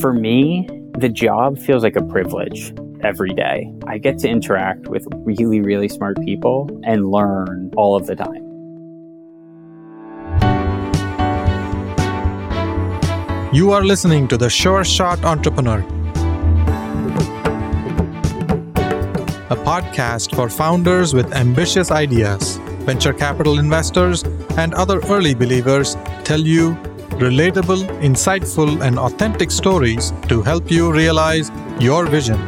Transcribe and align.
For 0.00 0.12
me, 0.12 0.68
the 0.98 1.08
job 1.08 1.58
feels 1.58 1.82
like 1.82 1.96
a 1.96 2.02
privilege 2.02 2.74
every 3.00 3.32
day. 3.32 3.72
I 3.86 3.96
get 3.96 4.18
to 4.18 4.28
interact 4.28 4.88
with 4.88 5.06
really, 5.24 5.62
really 5.62 5.88
smart 5.88 6.20
people 6.20 6.68
and 6.84 7.10
learn 7.10 7.70
all 7.78 7.96
of 7.96 8.06
the 8.06 8.14
time. 8.14 8.42
You 13.54 13.72
are 13.72 13.82
listening 13.82 14.28
to 14.28 14.36
the 14.36 14.50
Sure 14.50 14.84
Shot 14.84 15.24
Entrepreneur, 15.24 15.78
a 19.48 19.56
podcast 19.56 20.34
for 20.34 20.50
founders 20.50 21.14
with 21.14 21.32
ambitious 21.32 21.90
ideas. 21.90 22.58
Venture 22.84 23.14
capital 23.14 23.58
investors 23.58 24.24
and 24.58 24.74
other 24.74 25.00
early 25.08 25.34
believers 25.34 25.96
tell 26.22 26.40
you 26.40 26.76
relatable, 27.18 27.86
insightful, 28.02 28.84
and 28.86 28.98
authentic 28.98 29.50
stories 29.50 30.12
to 30.28 30.42
help 30.42 30.70
you 30.70 30.92
realize 30.92 31.50
your 31.80 32.04
vision. 32.04 32.38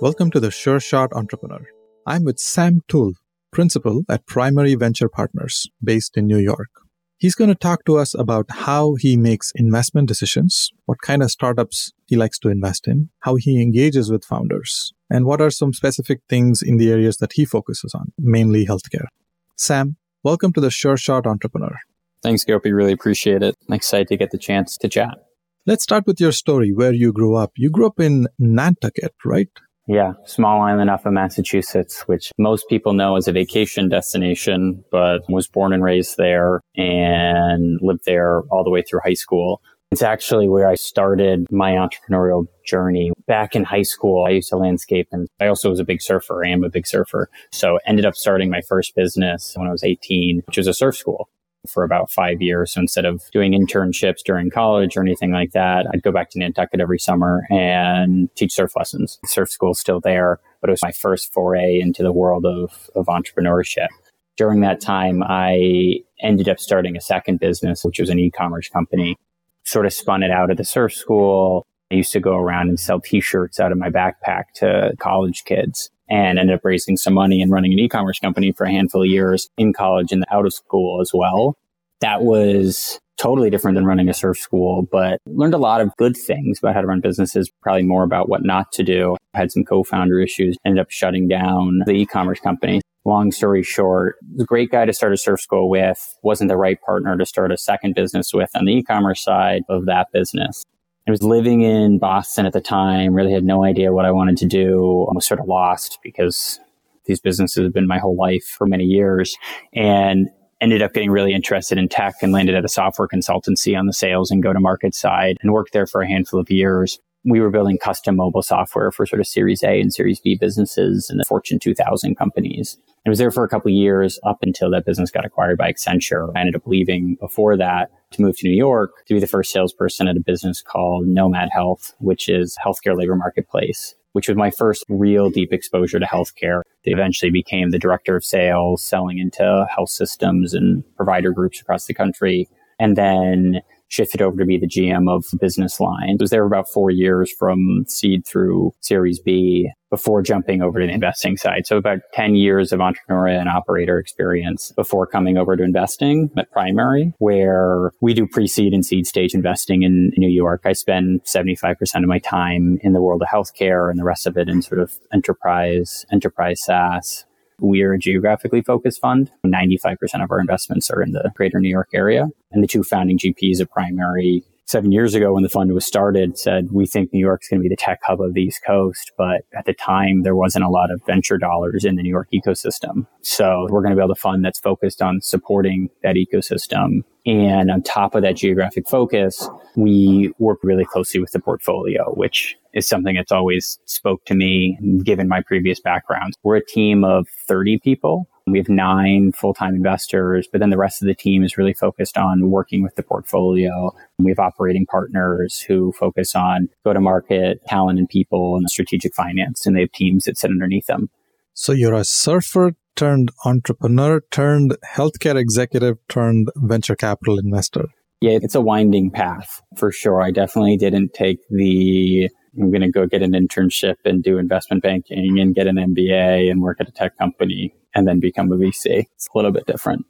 Welcome 0.00 0.30
to 0.30 0.40
the 0.40 0.50
Sure 0.50 0.80
Shot 0.80 1.12
Entrepreneur. 1.12 1.66
I'm 2.06 2.24
with 2.24 2.38
Sam 2.38 2.80
Toole, 2.88 3.12
principal 3.50 4.04
at 4.08 4.24
Primary 4.24 4.74
Venture 4.74 5.10
Partners, 5.10 5.68
based 5.84 6.16
in 6.16 6.26
New 6.26 6.38
York. 6.38 6.70
He's 7.18 7.34
going 7.34 7.48
to 7.50 7.54
talk 7.54 7.84
to 7.84 7.98
us 7.98 8.14
about 8.14 8.46
how 8.48 8.94
he 8.94 9.18
makes 9.18 9.52
investment 9.54 10.08
decisions, 10.08 10.70
what 10.86 11.02
kind 11.02 11.22
of 11.22 11.30
startups 11.30 11.92
he 12.06 12.16
likes 12.16 12.38
to 12.38 12.48
invest 12.48 12.88
in, 12.88 13.10
how 13.20 13.34
he 13.34 13.60
engages 13.60 14.10
with 14.10 14.24
founders, 14.24 14.94
and 15.10 15.26
what 15.26 15.42
are 15.42 15.50
some 15.50 15.74
specific 15.74 16.20
things 16.30 16.62
in 16.62 16.78
the 16.78 16.90
areas 16.90 17.18
that 17.18 17.34
he 17.34 17.44
focuses 17.44 17.92
on, 17.94 18.12
mainly 18.18 18.64
healthcare. 18.64 19.08
Sam, 19.56 19.96
welcome 20.22 20.54
to 20.54 20.60
the 20.62 20.70
Sure 20.70 20.96
Shot 20.96 21.26
Entrepreneur. 21.26 21.76
Thanks, 22.22 22.44
Gopi. 22.44 22.72
Really 22.72 22.92
appreciate 22.92 23.42
it. 23.42 23.56
I'm 23.68 23.74
excited 23.74 24.08
to 24.08 24.16
get 24.16 24.30
the 24.30 24.38
chance 24.38 24.76
to 24.78 24.88
chat. 24.88 25.18
Let's 25.66 25.82
start 25.82 26.06
with 26.06 26.20
your 26.20 26.32
story, 26.32 26.72
where 26.72 26.92
you 26.92 27.12
grew 27.12 27.34
up. 27.34 27.52
You 27.56 27.70
grew 27.70 27.86
up 27.86 28.00
in 28.00 28.28
Nantucket, 28.38 29.14
right? 29.24 29.48
Yeah, 29.86 30.12
small 30.24 30.60
island 30.60 30.90
off 30.90 31.06
of 31.06 31.12
Massachusetts, 31.12 32.02
which 32.02 32.30
most 32.38 32.68
people 32.68 32.92
know 32.92 33.16
as 33.16 33.26
a 33.26 33.32
vacation 33.32 33.88
destination, 33.88 34.84
but 34.90 35.28
was 35.28 35.48
born 35.48 35.72
and 35.72 35.82
raised 35.82 36.16
there 36.16 36.60
and 36.76 37.78
lived 37.82 38.04
there 38.06 38.42
all 38.50 38.62
the 38.62 38.70
way 38.70 38.82
through 38.82 39.00
high 39.04 39.14
school. 39.14 39.62
It's 39.90 40.02
actually 40.02 40.48
where 40.48 40.68
I 40.68 40.76
started 40.76 41.46
my 41.50 41.72
entrepreneurial 41.72 42.46
journey. 42.64 43.10
Back 43.26 43.56
in 43.56 43.64
high 43.64 43.82
school, 43.82 44.24
I 44.24 44.30
used 44.30 44.50
to 44.50 44.56
landscape 44.56 45.08
and 45.10 45.26
I 45.40 45.48
also 45.48 45.70
was 45.70 45.80
a 45.80 45.84
big 45.84 46.00
surfer. 46.00 46.44
I 46.44 46.50
am 46.50 46.62
a 46.62 46.70
big 46.70 46.86
surfer. 46.86 47.28
So 47.50 47.80
ended 47.84 48.04
up 48.04 48.14
starting 48.14 48.50
my 48.50 48.60
first 48.60 48.94
business 48.94 49.54
when 49.56 49.66
I 49.66 49.72
was 49.72 49.82
18, 49.82 50.42
which 50.46 50.56
was 50.56 50.68
a 50.68 50.74
surf 50.74 50.96
school 50.96 51.28
for 51.68 51.84
about 51.84 52.10
five 52.10 52.40
years. 52.40 52.72
So 52.72 52.80
instead 52.80 53.04
of 53.04 53.22
doing 53.32 53.52
internships 53.52 54.22
during 54.24 54.50
college 54.50 54.96
or 54.96 55.02
anything 55.02 55.32
like 55.32 55.52
that, 55.52 55.86
I'd 55.92 56.02
go 56.02 56.12
back 56.12 56.30
to 56.30 56.38
Nantucket 56.38 56.80
every 56.80 56.98
summer 56.98 57.46
and 57.50 58.34
teach 58.34 58.52
surf 58.52 58.72
lessons. 58.76 59.18
Surf 59.26 59.50
school's 59.50 59.80
still 59.80 60.00
there, 60.00 60.40
but 60.60 60.70
it 60.70 60.72
was 60.72 60.82
my 60.82 60.92
first 60.92 61.32
foray 61.32 61.80
into 61.80 62.02
the 62.02 62.12
world 62.12 62.46
of, 62.46 62.90
of 62.94 63.06
entrepreneurship. 63.06 63.88
During 64.36 64.60
that 64.60 64.80
time, 64.80 65.22
I 65.22 66.00
ended 66.22 66.48
up 66.48 66.58
starting 66.58 66.96
a 66.96 67.00
second 67.00 67.40
business, 67.40 67.84
which 67.84 68.00
was 68.00 68.08
an 68.08 68.18
e-commerce 68.18 68.68
company. 68.68 69.16
Sort 69.64 69.86
of 69.86 69.92
spun 69.92 70.22
it 70.22 70.30
out 70.30 70.50
of 70.50 70.56
the 70.56 70.64
surf 70.64 70.94
school. 70.94 71.66
I 71.90 71.96
used 71.96 72.12
to 72.12 72.20
go 72.20 72.36
around 72.36 72.68
and 72.68 72.78
sell 72.78 73.00
t-shirts 73.00 73.58
out 73.58 73.72
of 73.72 73.78
my 73.78 73.90
backpack 73.90 74.44
to 74.56 74.92
college 75.00 75.44
kids 75.44 75.90
and 76.08 76.38
ended 76.38 76.54
up 76.54 76.64
raising 76.64 76.96
some 76.96 77.14
money 77.14 77.42
and 77.42 77.50
running 77.50 77.72
an 77.72 77.78
e-commerce 77.78 78.18
company 78.18 78.52
for 78.52 78.64
a 78.64 78.70
handful 78.70 79.02
of 79.02 79.08
years 79.08 79.48
in 79.58 79.72
college 79.72 80.12
and 80.12 80.24
out 80.30 80.46
of 80.46 80.52
school 80.52 81.00
as 81.00 81.10
well. 81.12 81.56
That 82.00 82.22
was 82.22 82.98
totally 83.18 83.50
different 83.50 83.74
than 83.74 83.84
running 83.84 84.08
a 84.08 84.14
surf 84.14 84.38
school, 84.38 84.88
but 84.90 85.18
learned 85.26 85.52
a 85.52 85.58
lot 85.58 85.80
of 85.80 85.94
good 85.96 86.16
things 86.16 86.58
about 86.58 86.74
how 86.74 86.80
to 86.80 86.86
run 86.86 87.00
businesses, 87.00 87.50
probably 87.60 87.82
more 87.82 88.02
about 88.02 88.28
what 88.28 88.44
not 88.44 88.72
to 88.72 88.82
do. 88.82 89.16
Had 89.34 89.52
some 89.52 89.64
co-founder 89.64 90.18
issues, 90.20 90.56
ended 90.64 90.80
up 90.80 90.90
shutting 90.90 91.28
down 91.28 91.82
the 91.86 91.92
e-commerce 91.92 92.40
company. 92.40 92.80
Long 93.04 93.30
story 93.32 93.62
short, 93.62 94.16
a 94.38 94.44
great 94.44 94.70
guy 94.70 94.84
to 94.84 94.92
start 94.92 95.12
a 95.12 95.16
surf 95.16 95.40
school 95.40 95.68
with, 95.68 96.14
wasn't 96.22 96.48
the 96.48 96.56
right 96.56 96.80
partner 96.80 97.16
to 97.16 97.26
start 97.26 97.52
a 97.52 97.58
second 97.58 97.94
business 97.94 98.32
with 98.32 98.50
on 98.54 98.64
the 98.64 98.72
e-commerce 98.72 99.22
side 99.22 99.62
of 99.68 99.86
that 99.86 100.08
business. 100.12 100.64
I 101.10 101.12
was 101.12 101.24
living 101.24 101.62
in 101.62 101.98
Boston 101.98 102.46
at 102.46 102.52
the 102.52 102.60
time, 102.60 103.14
really 103.14 103.32
had 103.32 103.42
no 103.42 103.64
idea 103.64 103.92
what 103.92 104.04
I 104.04 104.12
wanted 104.12 104.36
to 104.36 104.46
do. 104.46 105.08
I 105.10 105.12
was 105.12 105.26
sort 105.26 105.40
of 105.40 105.48
lost 105.48 105.98
because 106.04 106.60
these 107.06 107.18
businesses 107.18 107.64
have 107.64 107.72
been 107.72 107.88
my 107.88 107.98
whole 107.98 108.14
life 108.14 108.44
for 108.44 108.64
many 108.64 108.84
years 108.84 109.36
and 109.72 110.30
ended 110.60 110.82
up 110.82 110.94
getting 110.94 111.10
really 111.10 111.34
interested 111.34 111.78
in 111.78 111.88
tech 111.88 112.14
and 112.22 112.30
landed 112.30 112.54
at 112.54 112.64
a 112.64 112.68
software 112.68 113.08
consultancy 113.08 113.76
on 113.76 113.88
the 113.88 113.92
sales 113.92 114.30
and 114.30 114.40
go 114.40 114.52
to 114.52 114.60
market 114.60 114.94
side 114.94 115.36
and 115.42 115.52
worked 115.52 115.72
there 115.72 115.84
for 115.84 116.00
a 116.00 116.06
handful 116.06 116.38
of 116.38 116.48
years 116.48 117.00
we 117.24 117.40
were 117.40 117.50
building 117.50 117.78
custom 117.78 118.16
mobile 118.16 118.42
software 118.42 118.90
for 118.90 119.04
sort 119.04 119.20
of 119.20 119.26
Series 119.26 119.62
A 119.62 119.80
and 119.80 119.92
Series 119.92 120.20
B 120.20 120.36
businesses 120.40 121.10
and 121.10 121.20
the 121.20 121.24
Fortune 121.24 121.58
2000 121.58 122.16
companies. 122.16 122.78
I 123.06 123.08
was 123.08 123.18
there 123.18 123.30
for 123.30 123.44
a 123.44 123.48
couple 123.48 123.70
years 123.70 124.18
up 124.24 124.38
until 124.42 124.70
that 124.70 124.84
business 124.84 125.10
got 125.10 125.24
acquired 125.24 125.58
by 125.58 125.72
Accenture. 125.72 126.30
I 126.34 126.40
ended 126.40 126.56
up 126.56 126.66
leaving 126.66 127.16
before 127.16 127.56
that 127.56 127.90
to 128.12 128.22
move 128.22 128.38
to 128.38 128.48
New 128.48 128.56
York 128.56 129.04
to 129.06 129.14
be 129.14 129.20
the 129.20 129.26
first 129.26 129.52
salesperson 129.52 130.08
at 130.08 130.16
a 130.16 130.20
business 130.20 130.62
called 130.62 131.06
Nomad 131.06 131.50
Health, 131.52 131.94
which 131.98 132.28
is 132.28 132.58
healthcare 132.64 132.96
labor 132.96 133.16
marketplace, 133.16 133.94
which 134.12 134.28
was 134.28 134.36
my 134.36 134.50
first 134.50 134.84
real 134.88 135.30
deep 135.30 135.52
exposure 135.52 135.98
to 135.98 136.06
healthcare. 136.06 136.62
They 136.84 136.92
eventually 136.92 137.30
became 137.30 137.70
the 137.70 137.78
director 137.78 138.16
of 138.16 138.24
sales, 138.24 138.82
selling 138.82 139.18
into 139.18 139.66
health 139.74 139.90
systems 139.90 140.54
and 140.54 140.84
provider 140.96 141.32
groups 141.32 141.60
across 141.60 141.86
the 141.86 141.94
country. 141.94 142.48
And 142.78 142.96
then 142.96 143.60
shifted 143.90 144.22
over 144.22 144.36
to 144.38 144.46
be 144.46 144.56
the 144.56 144.68
GM 144.68 145.10
of 145.10 145.26
business 145.40 145.80
line. 145.80 146.10
I 146.10 146.16
was 146.18 146.30
there 146.30 146.44
about 146.44 146.68
four 146.68 146.90
years 146.90 147.30
from 147.38 147.84
seed 147.86 148.24
through 148.26 148.72
series 148.80 149.18
B 149.18 149.70
before 149.90 150.22
jumping 150.22 150.62
over 150.62 150.78
to 150.78 150.86
the 150.86 150.92
investing 150.92 151.36
side. 151.36 151.66
So 151.66 151.76
about 151.76 151.98
10 152.14 152.36
years 152.36 152.72
of 152.72 152.78
entrepreneurial 152.78 153.40
and 153.40 153.48
operator 153.48 153.98
experience 153.98 154.72
before 154.76 155.06
coming 155.06 155.36
over 155.36 155.56
to 155.56 155.64
investing 155.64 156.30
at 156.38 156.50
primary, 156.52 157.12
where 157.18 157.90
we 158.00 158.14
do 158.14 158.28
pre-seed 158.28 158.72
and 158.72 158.86
seed 158.86 159.08
stage 159.08 159.34
investing 159.34 159.82
in 159.82 160.12
New 160.16 160.30
York. 160.30 160.62
I 160.64 160.72
spend 160.72 161.24
75% 161.24 161.76
of 161.96 162.04
my 162.04 162.20
time 162.20 162.78
in 162.82 162.92
the 162.92 163.02
world 163.02 163.22
of 163.22 163.28
healthcare 163.28 163.90
and 163.90 163.98
the 163.98 164.04
rest 164.04 164.28
of 164.28 164.36
it 164.36 164.48
in 164.48 164.62
sort 164.62 164.80
of 164.80 164.96
enterprise, 165.12 166.06
enterprise 166.12 166.62
SaaS, 166.62 167.26
we're 167.60 167.92
a 167.92 167.98
geographically 167.98 168.62
focused 168.62 169.00
fund. 169.00 169.30
95% 169.44 169.96
of 170.22 170.30
our 170.30 170.40
investments 170.40 170.90
are 170.90 171.02
in 171.02 171.12
the 171.12 171.30
greater 171.34 171.60
New 171.60 171.68
York 171.68 171.90
area. 171.92 172.28
And 172.50 172.62
the 172.62 172.68
two 172.68 172.82
founding 172.82 173.18
GPs 173.18 173.60
are 173.60 173.66
primary 173.66 174.44
seven 174.70 174.92
years 174.92 175.14
ago 175.16 175.34
when 175.34 175.42
the 175.42 175.48
fund 175.48 175.72
was 175.72 175.84
started 175.84 176.38
said, 176.38 176.70
we 176.70 176.86
think 176.86 177.12
New 177.12 177.18
York's 177.18 177.48
going 177.48 177.58
to 177.58 177.62
be 177.62 177.68
the 177.68 177.76
tech 177.76 177.98
hub 178.04 178.20
of 178.20 178.34
the 178.34 178.42
East 178.42 178.60
Coast. 178.64 179.10
But 179.18 179.42
at 179.52 179.64
the 179.64 179.74
time, 179.74 180.22
there 180.22 180.36
wasn't 180.36 180.64
a 180.64 180.68
lot 180.68 180.92
of 180.92 181.02
venture 181.04 181.38
dollars 181.38 181.84
in 181.84 181.96
the 181.96 182.02
New 182.04 182.08
York 182.10 182.28
ecosystem. 182.32 183.06
So 183.22 183.66
we're 183.68 183.82
going 183.82 183.90
to 183.90 183.96
build 183.96 184.12
a 184.12 184.14
fund 184.14 184.44
that's 184.44 184.60
focused 184.60 185.02
on 185.02 185.22
supporting 185.22 185.90
that 186.04 186.14
ecosystem. 186.14 187.02
And 187.26 187.68
on 187.70 187.82
top 187.82 188.14
of 188.14 188.22
that 188.22 188.36
geographic 188.36 188.88
focus, 188.88 189.48
we 189.74 190.32
work 190.38 190.60
really 190.62 190.84
closely 190.84 191.20
with 191.20 191.32
the 191.32 191.40
portfolio, 191.40 192.12
which 192.14 192.56
is 192.72 192.86
something 192.86 193.16
that's 193.16 193.32
always 193.32 193.80
spoke 193.86 194.24
to 194.26 194.34
me 194.34 194.78
given 195.04 195.26
my 195.26 195.42
previous 195.42 195.80
background. 195.80 196.34
We're 196.44 196.56
a 196.56 196.64
team 196.64 197.02
of 197.02 197.26
30 197.48 197.80
people. 197.80 198.28
We 198.50 198.58
have 198.58 198.68
nine 198.68 199.32
full-time 199.32 199.74
investors, 199.74 200.48
but 200.50 200.60
then 200.60 200.70
the 200.70 200.78
rest 200.78 201.02
of 201.02 201.06
the 201.06 201.14
team 201.14 201.42
is 201.42 201.56
really 201.56 201.74
focused 201.74 202.16
on 202.18 202.50
working 202.50 202.82
with 202.82 202.94
the 202.96 203.02
portfolio. 203.02 203.92
We 204.18 204.30
have 204.30 204.38
operating 204.38 204.86
partners 204.86 205.60
who 205.60 205.92
focus 205.92 206.34
on 206.34 206.68
go-to-market, 206.84 207.66
talent 207.66 207.98
and 207.98 208.08
people 208.08 208.56
and 208.56 208.68
strategic 208.68 209.14
finance, 209.14 209.66
and 209.66 209.76
they 209.76 209.80
have 209.80 209.92
teams 209.92 210.24
that 210.24 210.38
sit 210.38 210.50
underneath 210.50 210.86
them. 210.86 211.10
So 211.54 211.72
you're 211.72 211.94
a 211.94 212.04
surfer 212.04 212.72
turned 212.96 213.30
entrepreneur 213.44 214.20
turned 214.30 214.76
healthcare 214.94 215.36
executive 215.36 215.96
turned 216.08 216.50
venture 216.56 216.96
capital 216.96 217.38
investor. 217.38 217.86
Yeah, 218.20 218.38
it's 218.42 218.54
a 218.54 218.60
winding 218.60 219.10
path 219.10 219.62
for 219.76 219.90
sure. 219.90 220.20
I 220.20 220.30
definitely 220.30 220.76
didn't 220.76 221.14
take 221.14 221.38
the 221.48 222.28
I'm 222.58 222.70
going 222.70 222.82
to 222.82 222.90
go 222.90 223.06
get 223.06 223.22
an 223.22 223.32
internship 223.32 223.96
and 224.04 224.22
do 224.22 224.38
investment 224.38 224.82
banking 224.82 225.38
and 225.38 225.54
get 225.54 225.66
an 225.66 225.76
MBA 225.76 226.50
and 226.50 226.60
work 226.60 226.78
at 226.80 226.88
a 226.88 226.92
tech 226.92 227.16
company 227.16 227.74
and 227.94 228.06
then 228.06 228.20
become 228.20 228.50
a 228.52 228.56
VC. 228.56 229.04
It's 229.14 229.28
a 229.32 229.38
little 229.38 229.52
bit 229.52 229.66
different. 229.66 230.06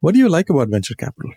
What 0.00 0.14
do 0.14 0.20
you 0.20 0.28
like 0.28 0.50
about 0.50 0.68
venture 0.68 0.94
capital? 0.94 1.32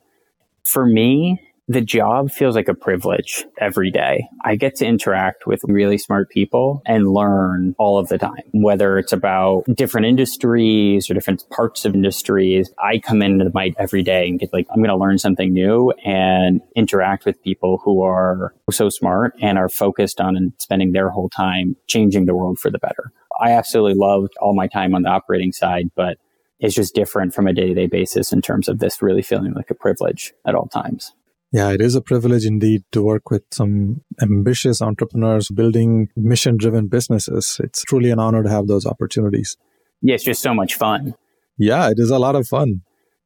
For 0.66 0.86
me, 0.86 1.40
the 1.70 1.82
job 1.82 2.32
feels 2.32 2.56
like 2.56 2.70
a 2.70 2.74
privilege 2.74 3.46
every 3.60 3.92
day. 3.92 4.30
I 4.46 4.56
get 4.56 4.76
to 4.76 4.86
interact 4.86 5.46
with 5.46 5.62
really 5.66 5.98
smart 5.98 6.30
people 6.30 6.82
and 6.86 7.10
learn 7.10 7.76
all 7.78 7.98
of 7.98 8.08
the 8.08 8.18
time, 8.18 8.44
whether 8.52 8.98
it's 8.98 9.12
about 9.12 9.66
different 9.74 10.08
industries 10.08 11.10
or 11.10 11.14
different 11.14 11.44
parts 11.50 11.84
of 11.84 11.94
industries. 11.94 12.72
I 12.80 13.00
come 13.00 13.22
into 13.22 13.52
mic 13.54 13.76
every 13.78 14.02
day 14.02 14.30
and 14.30 14.40
get 14.40 14.54
like, 14.54 14.68
I'm 14.72 14.78
going 14.78 14.90
to 14.90 14.96
learn 14.96 15.18
something 15.18 15.52
new 15.52 15.92
and 16.06 16.62
interact 16.76 17.26
with 17.26 17.42
people 17.44 17.82
who 17.84 18.02
are 18.02 18.54
so 18.72 18.88
smart 18.90 19.34
and 19.42 19.58
are 19.58 19.70
focused 19.70 20.22
on 20.22 20.54
spending 20.58 20.94
their 20.94 21.10
whole 21.10 21.30
time 21.30 21.76
changing 21.88 22.26
the 22.26 22.36
world 22.36 22.60
for 22.60 22.72
the 22.72 22.80
better. 22.80 23.12
I 23.42 23.52
absolutely 23.52 23.96
loved 23.96 24.34
all 24.40 24.56
my 24.56 24.68
time 24.68 24.96
on 24.96 25.02
the 25.02 25.10
operating 25.10 25.52
side, 25.52 25.92
but 25.96 26.18
it's 26.60 26.74
just 26.74 26.96
different 26.96 27.34
from 27.34 27.46
a 27.46 27.54
day 27.54 27.68
to 27.68 27.74
day 27.74 27.88
basis 27.88 28.32
in 28.32 28.42
terms 28.42 28.70
of 28.70 28.80
this 28.80 29.02
really 29.02 29.22
feeling 29.22 29.54
like 29.54 29.70
a 29.70 29.76
privilege 29.76 30.34
at 30.46 30.56
all 30.56 30.68
times. 30.68 31.14
Yeah, 31.52 31.72
it 31.72 31.82
is 31.82 31.96
a 31.96 32.02
privilege 32.02 32.46
indeed 32.46 32.84
to 32.92 33.02
work 33.02 33.32
with 33.32 33.44
some 33.52 34.02
ambitious 34.22 34.82
entrepreneurs 34.82 35.50
building 35.50 36.10
mission 36.16 36.58
driven 36.58 36.88
businesses. 36.88 37.62
It's 37.64 37.84
truly 37.84 38.12
an 38.12 38.20
honor 38.20 38.44
to 38.44 38.50
have 38.50 38.68
those 38.68 38.86
opportunities. 38.86 39.56
Yeah, 40.02 40.16
it's 40.16 40.26
just 40.26 40.42
so 40.42 40.54
much 40.54 40.76
fun. 40.76 41.16
Yeah, 41.58 41.90
it 41.90 42.00
is 42.00 42.10
a 42.10 42.20
lot 42.20 42.36
of 42.36 42.48
fun. 42.48 42.82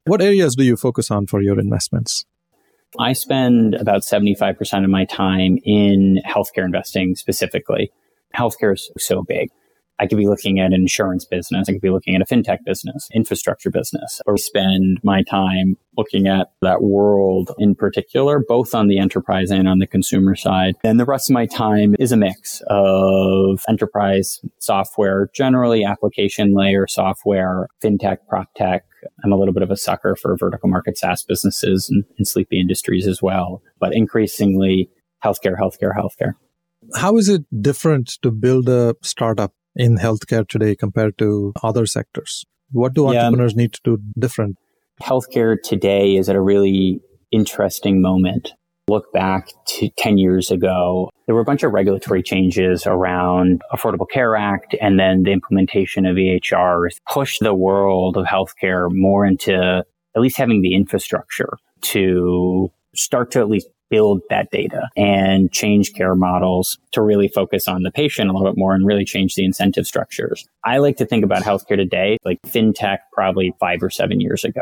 What 0.05 0.21
areas 0.21 0.55
do 0.55 0.63
you 0.63 0.77
focus 0.77 1.09
on 1.11 1.27
for 1.27 1.41
your 1.41 1.59
investments? 1.59 2.25
I 2.99 3.13
spend 3.13 3.75
about 3.75 4.01
75% 4.01 4.83
of 4.83 4.89
my 4.89 5.05
time 5.05 5.57
in 5.63 6.21
healthcare 6.25 6.65
investing 6.65 7.15
specifically. 7.15 7.91
Healthcare 8.35 8.73
is 8.73 8.91
so 8.97 9.23
big. 9.23 9.49
I 10.01 10.07
could 10.07 10.17
be 10.17 10.27
looking 10.27 10.59
at 10.59 10.67
an 10.67 10.73
insurance 10.73 11.25
business. 11.25 11.69
I 11.69 11.73
could 11.73 11.81
be 11.81 11.91
looking 11.91 12.15
at 12.15 12.21
a 12.21 12.25
fintech 12.25 12.63
business, 12.65 13.07
infrastructure 13.13 13.69
business, 13.69 14.19
or 14.25 14.35
spend 14.35 14.99
my 15.03 15.21
time 15.21 15.77
looking 15.95 16.27
at 16.27 16.51
that 16.63 16.81
world 16.81 17.51
in 17.59 17.75
particular, 17.75 18.39
both 18.39 18.73
on 18.73 18.87
the 18.87 18.97
enterprise 18.97 19.51
and 19.51 19.67
on 19.67 19.77
the 19.77 19.85
consumer 19.85 20.35
side. 20.35 20.75
And 20.83 20.99
the 20.99 21.05
rest 21.05 21.29
of 21.29 21.35
my 21.35 21.45
time 21.45 21.95
is 21.99 22.11
a 22.11 22.17
mix 22.17 22.63
of 22.67 23.63
enterprise 23.69 24.41
software, 24.57 25.29
generally 25.35 25.85
application 25.85 26.55
layer 26.55 26.87
software, 26.87 27.67
fintech, 27.83 28.17
prop 28.27 28.47
tech. 28.55 28.85
I'm 29.23 29.31
a 29.31 29.35
little 29.37 29.53
bit 29.53 29.63
of 29.63 29.69
a 29.69 29.77
sucker 29.77 30.15
for 30.15 30.35
vertical 30.35 30.67
market 30.67 30.97
SaaS 30.97 31.23
businesses 31.23 31.89
and, 31.89 32.05
and 32.17 32.27
sleepy 32.27 32.59
industries 32.59 33.05
as 33.05 33.21
well, 33.21 33.61
but 33.79 33.93
increasingly 33.93 34.89
healthcare, 35.23 35.55
healthcare, 35.59 35.95
healthcare. 35.95 36.33
How 36.95 37.17
is 37.17 37.29
it 37.29 37.43
different 37.61 38.17
to 38.23 38.31
build 38.31 38.67
a 38.67 38.95
startup 39.03 39.53
in 39.75 39.97
healthcare 39.97 40.47
today 40.47 40.75
compared 40.75 41.17
to 41.17 41.53
other 41.63 41.85
sectors? 41.85 42.45
What 42.71 42.93
do 42.93 43.07
entrepreneurs 43.07 43.53
yeah. 43.53 43.63
need 43.63 43.73
to 43.73 43.81
do 43.83 43.99
different? 44.17 44.57
Healthcare 45.01 45.57
today 45.61 46.15
is 46.15 46.29
at 46.29 46.35
a 46.35 46.41
really 46.41 47.01
interesting 47.31 48.01
moment. 48.01 48.53
Look 48.87 49.11
back 49.13 49.49
to 49.77 49.89
10 49.97 50.17
years 50.17 50.51
ago, 50.51 51.09
there 51.25 51.35
were 51.35 51.41
a 51.41 51.45
bunch 51.45 51.63
of 51.63 51.71
regulatory 51.71 52.21
changes 52.21 52.85
around 52.85 53.61
Affordable 53.71 54.09
Care 54.11 54.35
Act 54.35 54.75
and 54.81 54.99
then 54.99 55.23
the 55.23 55.31
implementation 55.31 56.05
of 56.05 56.17
EHRs 56.17 56.97
pushed 57.09 57.39
the 57.41 57.53
world 57.53 58.17
of 58.17 58.25
healthcare 58.25 58.87
more 58.91 59.25
into 59.25 59.83
at 60.15 60.21
least 60.21 60.37
having 60.37 60.61
the 60.61 60.75
infrastructure 60.75 61.57
to 61.81 62.69
start 62.93 63.31
to 63.31 63.39
at 63.39 63.47
least 63.47 63.69
build 63.91 64.21
that 64.29 64.49
data 64.49 64.89
and 64.95 65.51
change 65.51 65.93
care 65.93 66.15
models 66.15 66.79
to 66.93 67.01
really 67.01 67.27
focus 67.27 67.67
on 67.67 67.83
the 67.83 67.91
patient 67.91 68.29
a 68.29 68.33
little 68.33 68.49
bit 68.49 68.57
more 68.57 68.73
and 68.73 68.87
really 68.87 69.05
change 69.05 69.35
the 69.35 69.45
incentive 69.45 69.85
structures. 69.85 70.47
I 70.65 70.79
like 70.79 70.97
to 70.97 71.05
think 71.05 71.23
about 71.23 71.43
healthcare 71.43 71.77
today 71.77 72.17
like 72.23 72.41
fintech 72.41 72.99
probably 73.13 73.53
five 73.59 73.83
or 73.83 73.89
seven 73.89 74.19
years 74.19 74.43
ago. 74.43 74.61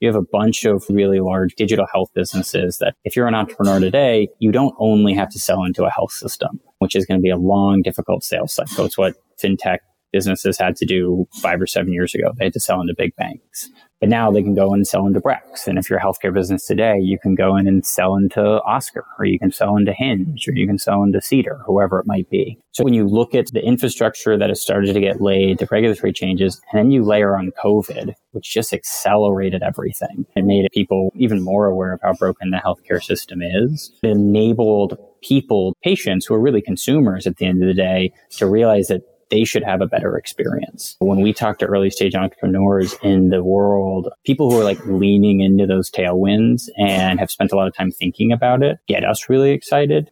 You 0.00 0.06
have 0.06 0.16
a 0.16 0.22
bunch 0.22 0.64
of 0.64 0.84
really 0.88 1.18
large 1.18 1.56
digital 1.56 1.86
health 1.92 2.10
businesses 2.14 2.78
that 2.78 2.94
if 3.04 3.16
you're 3.16 3.26
an 3.26 3.34
entrepreneur 3.34 3.80
today, 3.80 4.28
you 4.38 4.52
don't 4.52 4.74
only 4.78 5.12
have 5.14 5.28
to 5.30 5.40
sell 5.40 5.64
into 5.64 5.84
a 5.84 5.90
health 5.90 6.12
system, 6.12 6.60
which 6.78 6.94
is 6.94 7.04
going 7.04 7.18
to 7.18 7.22
be 7.22 7.30
a 7.30 7.36
long, 7.36 7.82
difficult 7.82 8.22
sales 8.22 8.54
cycle. 8.54 8.84
It's 8.84 8.96
what 8.96 9.16
fintech 9.42 9.78
businesses 10.12 10.58
had 10.58 10.76
to 10.76 10.86
do 10.86 11.26
five 11.34 11.60
or 11.60 11.66
seven 11.66 11.92
years 11.92 12.14
ago. 12.14 12.32
They 12.38 12.46
had 12.46 12.52
to 12.54 12.60
sell 12.60 12.80
into 12.80 12.94
big 12.96 13.14
banks. 13.16 13.70
But 14.00 14.08
now 14.08 14.30
they 14.30 14.42
can 14.42 14.54
go 14.54 14.72
and 14.72 14.86
sell 14.86 15.06
into 15.06 15.20
Brex. 15.20 15.66
And 15.66 15.76
if 15.76 15.90
you're 15.90 15.98
a 15.98 16.02
healthcare 16.02 16.32
business 16.32 16.66
today, 16.66 16.98
you 17.00 17.18
can 17.18 17.34
go 17.34 17.56
in 17.56 17.66
and 17.66 17.84
sell 17.84 18.14
into 18.14 18.40
Oscar, 18.62 19.04
or 19.18 19.24
you 19.24 19.40
can 19.40 19.50
sell 19.50 19.76
into 19.76 19.92
Hinge, 19.92 20.46
or 20.46 20.52
you 20.52 20.68
can 20.68 20.78
sell 20.78 21.02
into 21.02 21.20
Cedar, 21.20 21.60
whoever 21.66 21.98
it 21.98 22.06
might 22.06 22.30
be. 22.30 22.60
So 22.70 22.84
when 22.84 22.94
you 22.94 23.08
look 23.08 23.34
at 23.34 23.48
the 23.52 23.60
infrastructure 23.60 24.38
that 24.38 24.50
has 24.50 24.62
started 24.62 24.92
to 24.92 25.00
get 25.00 25.20
laid, 25.20 25.58
the 25.58 25.66
regulatory 25.68 26.12
changes, 26.12 26.60
and 26.70 26.78
then 26.78 26.90
you 26.92 27.02
layer 27.02 27.36
on 27.36 27.50
COVID, 27.60 28.14
which 28.30 28.54
just 28.54 28.72
accelerated 28.72 29.64
everything. 29.64 30.26
It 30.36 30.44
made 30.44 30.68
people 30.72 31.12
even 31.16 31.42
more 31.42 31.66
aware 31.66 31.92
of 31.92 32.00
how 32.00 32.12
broken 32.12 32.50
the 32.50 32.58
healthcare 32.58 33.02
system 33.02 33.40
is. 33.42 33.90
It 34.04 34.10
enabled 34.10 34.96
people, 35.22 35.74
patients 35.82 36.26
who 36.26 36.34
are 36.34 36.40
really 36.40 36.62
consumers 36.62 37.26
at 37.26 37.38
the 37.38 37.46
end 37.46 37.62
of 37.62 37.66
the 37.66 37.74
day, 37.74 38.12
to 38.36 38.46
realize 38.46 38.86
that 38.86 39.02
they 39.30 39.44
should 39.44 39.64
have 39.64 39.80
a 39.80 39.86
better 39.86 40.16
experience. 40.16 40.96
When 41.00 41.20
we 41.20 41.32
talk 41.32 41.58
to 41.58 41.66
early 41.66 41.90
stage 41.90 42.14
entrepreneurs 42.14 42.94
in 43.02 43.30
the 43.30 43.42
world, 43.42 44.08
people 44.24 44.50
who 44.50 44.60
are 44.60 44.64
like 44.64 44.84
leaning 44.86 45.40
into 45.40 45.66
those 45.66 45.90
tailwinds 45.90 46.68
and 46.78 47.18
have 47.20 47.30
spent 47.30 47.52
a 47.52 47.56
lot 47.56 47.68
of 47.68 47.74
time 47.74 47.90
thinking 47.90 48.32
about 48.32 48.62
it 48.62 48.78
get 48.86 49.04
us 49.04 49.28
really 49.28 49.50
excited. 49.50 50.10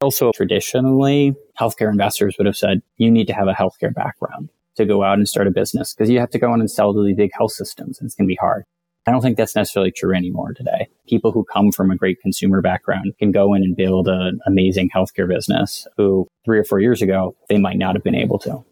Also, 0.00 0.30
traditionally, 0.32 1.34
healthcare 1.58 1.90
investors 1.90 2.36
would 2.38 2.46
have 2.46 2.56
said, 2.56 2.82
you 2.98 3.10
need 3.10 3.26
to 3.26 3.32
have 3.32 3.48
a 3.48 3.54
healthcare 3.54 3.94
background 3.94 4.50
to 4.76 4.84
go 4.84 5.02
out 5.02 5.16
and 5.16 5.28
start 5.28 5.46
a 5.46 5.50
business 5.50 5.94
because 5.94 6.10
you 6.10 6.20
have 6.20 6.30
to 6.30 6.38
go 6.38 6.52
in 6.52 6.60
and 6.60 6.70
sell 6.70 6.92
to 6.92 7.02
the 7.02 7.14
big 7.14 7.30
health 7.34 7.52
systems 7.52 7.98
and 7.98 8.06
it's 8.06 8.14
going 8.14 8.26
to 8.26 8.32
be 8.32 8.36
hard. 8.36 8.64
I 9.06 9.12
don't 9.12 9.20
think 9.20 9.36
that's 9.36 9.54
necessarily 9.54 9.92
true 9.92 10.14
anymore 10.14 10.52
today. 10.52 10.88
People 11.08 11.30
who 11.30 11.44
come 11.44 11.70
from 11.70 11.92
a 11.92 11.96
great 11.96 12.20
consumer 12.20 12.60
background 12.60 13.12
can 13.18 13.30
go 13.30 13.54
in 13.54 13.62
and 13.62 13.76
build 13.76 14.08
an 14.08 14.40
amazing 14.46 14.90
healthcare 14.90 15.28
business 15.28 15.86
who 15.96 16.26
three 16.44 16.58
or 16.58 16.64
four 16.64 16.80
years 16.80 17.02
ago, 17.02 17.36
they 17.48 17.58
might 17.58 17.78
not 17.78 17.94
have 17.94 18.02
been 18.02 18.16
able 18.16 18.38
to. 18.40 18.64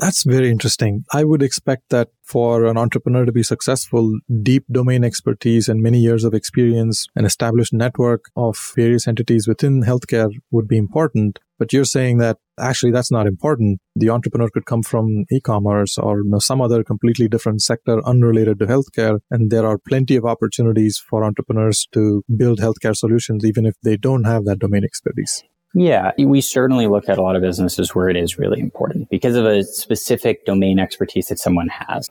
That's 0.00 0.22
very 0.22 0.48
interesting. 0.48 1.04
I 1.12 1.24
would 1.24 1.42
expect 1.42 1.88
that 1.90 2.10
for 2.22 2.66
an 2.66 2.76
entrepreneur 2.76 3.24
to 3.24 3.32
be 3.32 3.42
successful, 3.42 4.16
deep 4.42 4.64
domain 4.70 5.02
expertise 5.02 5.68
and 5.68 5.82
many 5.82 5.98
years 5.98 6.22
of 6.22 6.34
experience, 6.34 7.08
an 7.16 7.24
established 7.24 7.72
network 7.72 8.26
of 8.36 8.56
various 8.76 9.08
entities 9.08 9.48
within 9.48 9.82
healthcare 9.82 10.30
would 10.52 10.68
be 10.68 10.76
important. 10.76 11.40
But 11.58 11.72
you're 11.72 11.84
saying 11.84 12.18
that 12.18 12.38
actually 12.60 12.92
that's 12.92 13.10
not 13.10 13.26
important. 13.26 13.80
The 13.96 14.10
entrepreneur 14.10 14.48
could 14.48 14.66
come 14.66 14.84
from 14.84 15.24
e-commerce 15.32 15.98
or 15.98 16.18
you 16.18 16.30
know, 16.30 16.38
some 16.38 16.60
other 16.60 16.84
completely 16.84 17.26
different 17.26 17.62
sector 17.62 18.00
unrelated 18.06 18.60
to 18.60 18.66
healthcare. 18.66 19.18
And 19.32 19.50
there 19.50 19.66
are 19.66 19.78
plenty 19.78 20.14
of 20.14 20.24
opportunities 20.24 20.98
for 20.98 21.24
entrepreneurs 21.24 21.88
to 21.92 22.22
build 22.36 22.60
healthcare 22.60 22.96
solutions, 22.96 23.44
even 23.44 23.66
if 23.66 23.74
they 23.82 23.96
don't 23.96 24.24
have 24.24 24.44
that 24.44 24.60
domain 24.60 24.84
expertise. 24.84 25.42
Yeah, 25.74 26.12
we 26.18 26.40
certainly 26.40 26.86
look 26.86 27.08
at 27.08 27.18
a 27.18 27.22
lot 27.22 27.36
of 27.36 27.42
businesses 27.42 27.94
where 27.94 28.08
it 28.08 28.16
is 28.16 28.38
really 28.38 28.60
important 28.60 29.10
because 29.10 29.36
of 29.36 29.44
a 29.44 29.62
specific 29.62 30.44
domain 30.46 30.78
expertise 30.78 31.28
that 31.28 31.38
someone 31.38 31.68
has. 31.68 32.10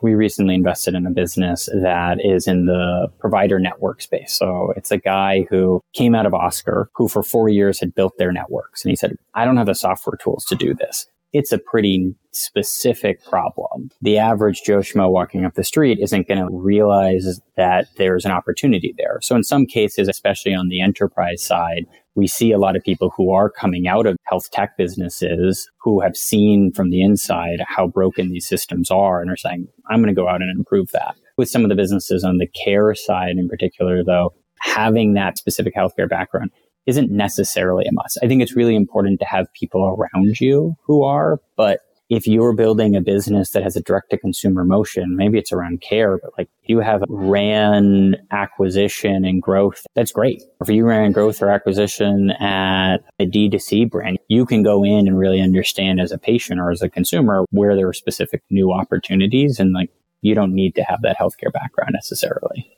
We 0.00 0.14
recently 0.14 0.54
invested 0.54 0.94
in 0.94 1.06
a 1.06 1.10
business 1.10 1.68
that 1.72 2.18
is 2.22 2.46
in 2.46 2.66
the 2.66 3.08
provider 3.20 3.58
network 3.58 4.02
space. 4.02 4.34
So 4.34 4.72
it's 4.76 4.90
a 4.90 4.98
guy 4.98 5.46
who 5.48 5.80
came 5.94 6.14
out 6.14 6.26
of 6.26 6.34
Oscar, 6.34 6.90
who 6.94 7.08
for 7.08 7.22
four 7.22 7.48
years 7.48 7.80
had 7.80 7.94
built 7.94 8.18
their 8.18 8.32
networks. 8.32 8.84
And 8.84 8.90
he 8.90 8.96
said, 8.96 9.16
I 9.34 9.44
don't 9.44 9.56
have 9.56 9.66
the 9.66 9.74
software 9.74 10.16
tools 10.16 10.44
to 10.46 10.56
do 10.56 10.74
this. 10.74 11.06
It's 11.34 11.50
a 11.50 11.58
pretty 11.58 12.14
specific 12.30 13.24
problem. 13.24 13.90
The 14.00 14.18
average 14.18 14.62
Joe 14.64 14.78
Schmo 14.78 15.10
walking 15.10 15.44
up 15.44 15.54
the 15.54 15.64
street 15.64 15.98
isn't 16.00 16.28
going 16.28 16.38
to 16.38 16.48
realize 16.48 17.40
that 17.56 17.88
there's 17.96 18.24
an 18.24 18.30
opportunity 18.30 18.94
there. 18.96 19.18
So 19.20 19.34
in 19.34 19.42
some 19.42 19.66
cases, 19.66 20.06
especially 20.06 20.54
on 20.54 20.68
the 20.68 20.80
enterprise 20.80 21.42
side, 21.42 21.86
we 22.14 22.28
see 22.28 22.52
a 22.52 22.58
lot 22.58 22.76
of 22.76 22.84
people 22.84 23.12
who 23.16 23.32
are 23.32 23.50
coming 23.50 23.88
out 23.88 24.06
of 24.06 24.16
health 24.22 24.48
tech 24.52 24.76
businesses 24.78 25.68
who 25.80 26.00
have 26.00 26.16
seen 26.16 26.70
from 26.72 26.90
the 26.90 27.02
inside 27.02 27.58
how 27.66 27.88
broken 27.88 28.30
these 28.30 28.46
systems 28.46 28.88
are 28.92 29.20
and 29.20 29.28
are 29.28 29.36
saying, 29.36 29.66
I'm 29.90 30.00
going 30.00 30.14
to 30.14 30.20
go 30.20 30.28
out 30.28 30.40
and 30.40 30.56
improve 30.56 30.92
that. 30.92 31.16
With 31.36 31.48
some 31.48 31.64
of 31.64 31.68
the 31.68 31.74
businesses 31.74 32.22
on 32.22 32.38
the 32.38 32.46
care 32.46 32.94
side 32.94 33.38
in 33.38 33.48
particular, 33.48 34.04
though, 34.04 34.34
having 34.60 35.14
that 35.14 35.36
specific 35.36 35.74
healthcare 35.74 36.08
background 36.08 36.52
isn't 36.86 37.10
necessarily 37.10 37.84
a 37.86 37.92
must. 37.92 38.18
I 38.22 38.28
think 38.28 38.42
it's 38.42 38.56
really 38.56 38.76
important 38.76 39.20
to 39.20 39.26
have 39.26 39.52
people 39.52 39.84
around 39.84 40.40
you 40.40 40.76
who 40.84 41.04
are, 41.04 41.40
but 41.56 41.80
if 42.10 42.26
you're 42.26 42.52
building 42.52 42.94
a 42.94 43.00
business 43.00 43.50
that 43.50 43.62
has 43.62 43.76
a 43.76 43.82
direct 43.82 44.10
to 44.10 44.18
consumer 44.18 44.64
motion, 44.64 45.16
maybe 45.16 45.38
it's 45.38 45.52
around 45.52 45.80
care, 45.80 46.18
but 46.18 46.32
like 46.36 46.48
you 46.64 46.80
have 46.80 47.02
ran 47.08 48.16
acquisition 48.30 49.24
and 49.24 49.40
growth, 49.40 49.86
that's 49.94 50.12
great. 50.12 50.42
If 50.60 50.68
you 50.68 50.84
ran 50.84 51.12
growth 51.12 51.40
or 51.40 51.50
acquisition 51.50 52.30
at 52.32 52.98
a 53.18 53.26
D2C 53.26 53.90
brand, 53.90 54.18
you 54.28 54.44
can 54.44 54.62
go 54.62 54.84
in 54.84 55.08
and 55.08 55.18
really 55.18 55.40
understand 55.40 56.00
as 56.00 56.12
a 56.12 56.18
patient 56.18 56.60
or 56.60 56.70
as 56.70 56.82
a 56.82 56.90
consumer 56.90 57.44
where 57.50 57.74
there 57.74 57.88
are 57.88 57.94
specific 57.94 58.42
new 58.50 58.72
opportunities 58.72 59.58
and 59.58 59.72
like 59.72 59.90
you 60.20 60.34
don't 60.34 60.54
need 60.54 60.74
to 60.74 60.82
have 60.82 61.00
that 61.02 61.16
healthcare 61.18 61.52
background 61.52 61.92
necessarily. 61.94 62.70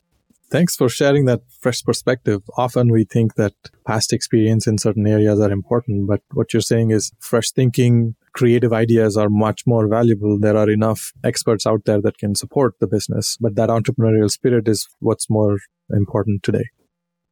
Thanks 0.49 0.77
for 0.77 0.87
sharing 0.87 1.25
that 1.25 1.41
fresh 1.59 1.83
perspective. 1.83 2.41
Often 2.55 2.89
we 2.89 3.03
think 3.03 3.35
that 3.35 3.53
past 3.85 4.13
experience 4.13 4.65
in 4.65 4.77
certain 4.77 5.05
areas 5.05 5.41
are 5.41 5.51
important, 5.51 6.07
but 6.07 6.21
what 6.31 6.53
you're 6.53 6.61
saying 6.61 6.91
is 6.91 7.11
fresh 7.19 7.51
thinking, 7.51 8.15
creative 8.31 8.71
ideas 8.71 9.17
are 9.17 9.29
much 9.29 9.63
more 9.67 9.89
valuable. 9.89 10.39
There 10.39 10.55
are 10.55 10.69
enough 10.69 11.11
experts 11.21 11.67
out 11.67 11.83
there 11.83 12.01
that 12.01 12.17
can 12.17 12.33
support 12.33 12.75
the 12.79 12.87
business, 12.87 13.37
but 13.41 13.55
that 13.55 13.67
entrepreneurial 13.67 14.31
spirit 14.31 14.69
is 14.69 14.87
what's 14.99 15.29
more 15.29 15.57
important 15.91 16.43
today. 16.43 16.63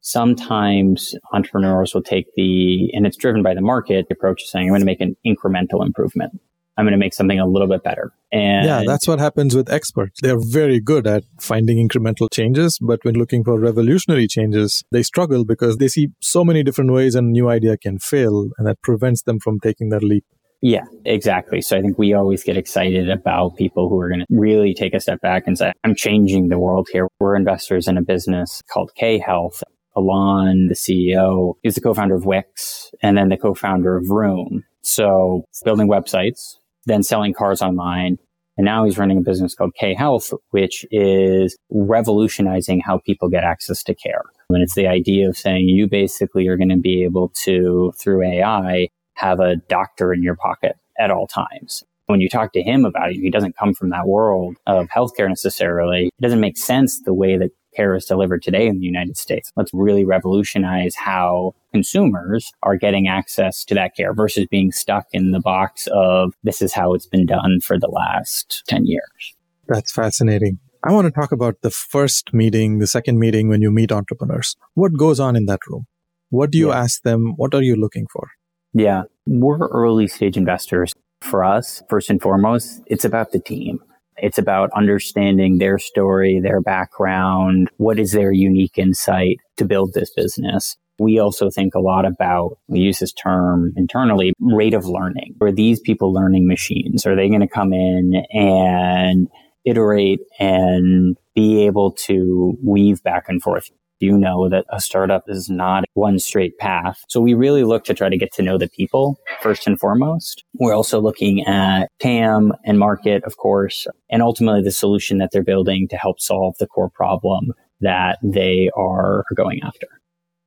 Sometimes 0.02 1.14
entrepreneurs 1.32 1.94
will 1.94 2.02
take 2.02 2.26
the, 2.36 2.90
and 2.92 3.06
it's 3.06 3.16
driven 3.16 3.42
by 3.42 3.54
the 3.54 3.62
market 3.62 4.06
approach 4.10 4.44
saying, 4.44 4.66
I'm 4.66 4.72
going 4.72 4.80
to 4.82 4.86
make 4.86 5.00
an 5.00 5.16
incremental 5.26 5.84
improvement. 5.84 6.38
I'm 6.76 6.84
going 6.84 6.92
to 6.92 6.98
make 6.98 7.14
something 7.14 7.40
a 7.40 7.46
little 7.46 7.68
bit 7.68 7.82
better. 7.82 8.12
And 8.32 8.66
yeah, 8.66 8.82
that's 8.86 9.08
what 9.08 9.18
happens 9.18 9.54
with 9.54 9.70
experts. 9.70 10.20
They're 10.20 10.38
very 10.38 10.80
good 10.80 11.06
at 11.06 11.24
finding 11.40 11.86
incremental 11.86 12.28
changes, 12.32 12.78
but 12.80 13.04
when 13.04 13.14
looking 13.14 13.44
for 13.44 13.58
revolutionary 13.58 14.26
changes, 14.26 14.84
they 14.92 15.02
struggle 15.02 15.44
because 15.44 15.78
they 15.78 15.88
see 15.88 16.08
so 16.20 16.44
many 16.44 16.62
different 16.62 16.92
ways 16.92 17.14
a 17.14 17.22
new 17.22 17.48
idea 17.48 17.76
can 17.76 17.98
fail, 17.98 18.50
and 18.58 18.66
that 18.66 18.82
prevents 18.82 19.22
them 19.22 19.38
from 19.40 19.60
taking 19.60 19.88
that 19.90 20.02
leap. 20.02 20.24
Yeah, 20.62 20.84
exactly. 21.04 21.60
So 21.60 21.76
I 21.76 21.82
think 21.82 21.98
we 21.98 22.14
always 22.14 22.42
get 22.42 22.56
excited 22.56 23.10
about 23.10 23.56
people 23.56 23.88
who 23.88 24.00
are 24.00 24.08
going 24.08 24.20
to 24.20 24.26
really 24.30 24.74
take 24.74 24.94
a 24.94 25.00
step 25.00 25.20
back 25.20 25.44
and 25.46 25.56
say, 25.56 25.72
I'm 25.84 25.94
changing 25.94 26.48
the 26.48 26.58
world 26.58 26.88
here. 26.90 27.08
We're 27.20 27.36
investors 27.36 27.86
in 27.88 27.96
a 27.96 28.02
business 28.02 28.62
called 28.70 28.90
K 28.96 29.18
Health. 29.18 29.62
Alon, 29.98 30.68
the 30.68 30.74
CEO, 30.74 31.54
is 31.62 31.74
the 31.74 31.80
co-founder 31.80 32.14
of 32.14 32.26
Wix 32.26 32.90
and 33.02 33.16
then 33.16 33.30
the 33.30 33.38
co-founder 33.38 33.96
of 33.96 34.06
Vroom. 34.06 34.62
So 34.82 35.44
building 35.64 35.88
websites, 35.88 36.56
then 36.86 37.02
selling 37.02 37.34
cars 37.34 37.60
online. 37.62 38.18
And 38.56 38.64
now 38.64 38.84
he's 38.84 38.96
running 38.96 39.18
a 39.18 39.22
business 39.22 39.54
called 39.54 39.74
K 39.78 39.94
Health, 39.94 40.32
which 40.50 40.86
is 40.90 41.56
revolutionizing 41.70 42.80
how 42.80 42.98
people 43.04 43.28
get 43.28 43.44
access 43.44 43.82
to 43.84 43.94
care. 43.94 44.22
And 44.48 44.62
it's 44.62 44.74
the 44.74 44.86
idea 44.86 45.28
of 45.28 45.36
saying 45.36 45.68
you 45.68 45.88
basically 45.88 46.46
are 46.48 46.56
going 46.56 46.70
to 46.70 46.78
be 46.78 47.04
able 47.04 47.30
to, 47.44 47.92
through 48.00 48.22
AI, 48.22 48.88
have 49.14 49.40
a 49.40 49.56
doctor 49.56 50.12
in 50.12 50.22
your 50.22 50.36
pocket 50.36 50.76
at 50.98 51.10
all 51.10 51.26
times. 51.26 51.84
When 52.06 52.20
you 52.20 52.28
talk 52.28 52.52
to 52.52 52.62
him 52.62 52.84
about 52.84 53.10
it, 53.10 53.16
he 53.16 53.30
doesn't 53.30 53.56
come 53.56 53.74
from 53.74 53.90
that 53.90 54.06
world 54.06 54.56
of 54.66 54.86
healthcare 54.88 55.28
necessarily. 55.28 56.06
It 56.06 56.22
doesn't 56.22 56.40
make 56.40 56.56
sense 56.56 57.02
the 57.02 57.14
way 57.14 57.36
that 57.36 57.50
care 57.76 57.94
is 57.94 58.06
delivered 58.06 58.42
today 58.42 58.66
in 58.66 58.78
the 58.78 58.86
United 58.86 59.16
States. 59.16 59.52
Let's 59.56 59.70
really 59.72 60.04
revolutionize 60.04 60.94
how 60.94 61.54
consumers 61.72 62.52
are 62.62 62.76
getting 62.76 63.06
access 63.06 63.64
to 63.66 63.74
that 63.74 63.94
care 63.94 64.14
versus 64.14 64.46
being 64.50 64.72
stuck 64.72 65.06
in 65.12 65.32
the 65.32 65.40
box 65.40 65.86
of 65.92 66.32
this 66.42 66.62
is 66.62 66.72
how 66.72 66.94
it's 66.94 67.06
been 67.06 67.26
done 67.26 67.60
for 67.62 67.78
the 67.78 67.88
last 67.88 68.64
10 68.68 68.86
years. 68.86 69.36
That's 69.68 69.92
fascinating. 69.92 70.58
I 70.84 70.92
want 70.92 71.06
to 71.06 71.10
talk 71.10 71.32
about 71.32 71.62
the 71.62 71.70
first 71.70 72.32
meeting, 72.32 72.78
the 72.78 72.86
second 72.86 73.18
meeting 73.18 73.48
when 73.48 73.60
you 73.60 73.70
meet 73.70 73.90
entrepreneurs. 73.90 74.56
What 74.74 74.96
goes 74.96 75.18
on 75.18 75.36
in 75.36 75.46
that 75.46 75.60
room? 75.68 75.86
What 76.30 76.50
do 76.50 76.58
you 76.58 76.68
yeah. 76.68 76.80
ask 76.80 77.02
them? 77.02 77.34
What 77.36 77.54
are 77.54 77.62
you 77.62 77.76
looking 77.76 78.06
for? 78.12 78.30
Yeah, 78.72 79.04
we're 79.26 79.66
early 79.68 80.06
stage 80.06 80.36
investors. 80.36 80.92
For 81.22 81.42
us, 81.42 81.82
first 81.88 82.10
and 82.10 82.20
foremost, 82.20 82.82
it's 82.86 83.04
about 83.04 83.32
the 83.32 83.40
team. 83.40 83.80
It's 84.18 84.38
about 84.38 84.70
understanding 84.74 85.58
their 85.58 85.78
story, 85.78 86.40
their 86.40 86.60
background, 86.60 87.70
what 87.76 87.98
is 87.98 88.12
their 88.12 88.32
unique 88.32 88.78
insight 88.78 89.38
to 89.56 89.64
build 89.64 89.92
this 89.94 90.10
business. 90.14 90.76
We 90.98 91.18
also 91.18 91.50
think 91.50 91.74
a 91.74 91.80
lot 91.80 92.06
about, 92.06 92.58
we 92.68 92.80
use 92.80 93.00
this 93.00 93.12
term 93.12 93.72
internally, 93.76 94.32
rate 94.40 94.72
of 94.72 94.86
learning. 94.86 95.36
Are 95.42 95.52
these 95.52 95.78
people 95.80 96.12
learning 96.12 96.48
machines? 96.48 97.04
Are 97.04 97.14
they 97.14 97.28
going 97.28 97.42
to 97.42 97.48
come 97.48 97.74
in 97.74 98.24
and 98.32 99.28
iterate 99.66 100.20
and 100.38 101.18
be 101.34 101.66
able 101.66 101.92
to 101.92 102.56
weave 102.62 103.02
back 103.02 103.24
and 103.28 103.42
forth? 103.42 103.70
You 104.00 104.16
know 104.16 104.48
that 104.48 104.64
a 104.70 104.80
startup 104.80 105.24
is 105.28 105.48
not 105.48 105.84
one 105.94 106.18
straight 106.18 106.58
path. 106.58 107.04
So 107.08 107.20
we 107.20 107.34
really 107.34 107.64
look 107.64 107.84
to 107.84 107.94
try 107.94 108.08
to 108.08 108.18
get 108.18 108.32
to 108.34 108.42
know 108.42 108.58
the 108.58 108.68
people 108.68 109.18
first 109.40 109.66
and 109.66 109.78
foremost. 109.78 110.44
We're 110.54 110.74
also 110.74 111.00
looking 111.00 111.46
at 111.46 111.90
TAM 111.98 112.52
and 112.64 112.78
market, 112.78 113.24
of 113.24 113.36
course, 113.36 113.86
and 114.10 114.22
ultimately 114.22 114.62
the 114.62 114.70
solution 114.70 115.18
that 115.18 115.30
they're 115.32 115.42
building 115.42 115.88
to 115.88 115.96
help 115.96 116.20
solve 116.20 116.56
the 116.58 116.66
core 116.66 116.90
problem 116.90 117.52
that 117.80 118.18
they 118.22 118.70
are 118.76 119.24
going 119.34 119.60
after. 119.62 119.86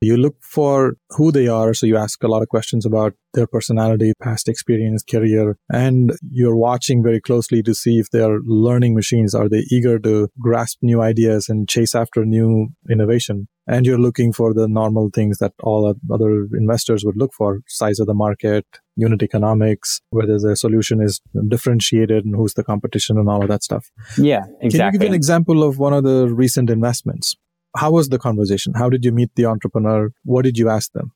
You 0.01 0.15
look 0.15 0.35
for 0.41 0.95
who 1.09 1.31
they 1.31 1.47
are. 1.49 1.73
So 1.73 1.85
you 1.85 1.97
ask 1.97 2.23
a 2.23 2.27
lot 2.27 2.41
of 2.41 2.47
questions 2.47 2.85
about 2.85 3.13
their 3.33 3.47
personality, 3.47 4.13
past 4.21 4.47
experience, 4.47 5.03
career, 5.03 5.57
and 5.69 6.13
you're 6.31 6.55
watching 6.55 7.03
very 7.03 7.19
closely 7.19 7.61
to 7.63 7.75
see 7.75 7.99
if 7.99 8.09
they're 8.09 8.39
learning 8.45 8.95
machines. 8.95 9.35
Are 9.35 9.49
they 9.49 9.65
eager 9.69 9.99
to 9.99 10.29
grasp 10.39 10.79
new 10.81 11.01
ideas 11.01 11.49
and 11.49 11.67
chase 11.67 11.95
after 11.95 12.25
new 12.25 12.69
innovation? 12.89 13.49
And 13.67 13.85
you're 13.85 13.99
looking 13.99 14.33
for 14.33 14.53
the 14.53 14.67
normal 14.67 15.09
things 15.13 15.37
that 15.39 15.53
all 15.61 15.93
other 16.11 16.47
investors 16.53 17.03
would 17.05 17.17
look 17.17 17.31
for 17.37 17.59
size 17.67 17.99
of 17.99 18.07
the 18.07 18.15
market, 18.15 18.65
unit 18.95 19.21
economics, 19.21 20.01
whether 20.09 20.39
the 20.39 20.55
solution 20.55 21.01
is 21.03 21.21
differentiated 21.49 22.25
and 22.25 22.35
who's 22.35 22.55
the 22.55 22.63
competition 22.63 23.17
and 23.17 23.29
all 23.29 23.43
of 23.43 23.49
that 23.49 23.63
stuff. 23.63 23.91
Yeah, 24.17 24.45
exactly. 24.61 24.69
Can 24.69 24.85
you 24.93 24.99
give 24.99 25.07
an 25.09 25.13
example 25.13 25.61
of 25.61 25.77
one 25.77 25.93
of 25.93 26.03
the 26.03 26.33
recent 26.33 26.69
investments? 26.69 27.35
How 27.77 27.91
was 27.91 28.09
the 28.09 28.19
conversation? 28.19 28.73
How 28.75 28.89
did 28.89 29.05
you 29.05 29.11
meet 29.11 29.29
the 29.35 29.45
entrepreneur? 29.45 30.09
What 30.23 30.43
did 30.43 30.57
you 30.57 30.69
ask 30.69 30.91
them? 30.93 31.11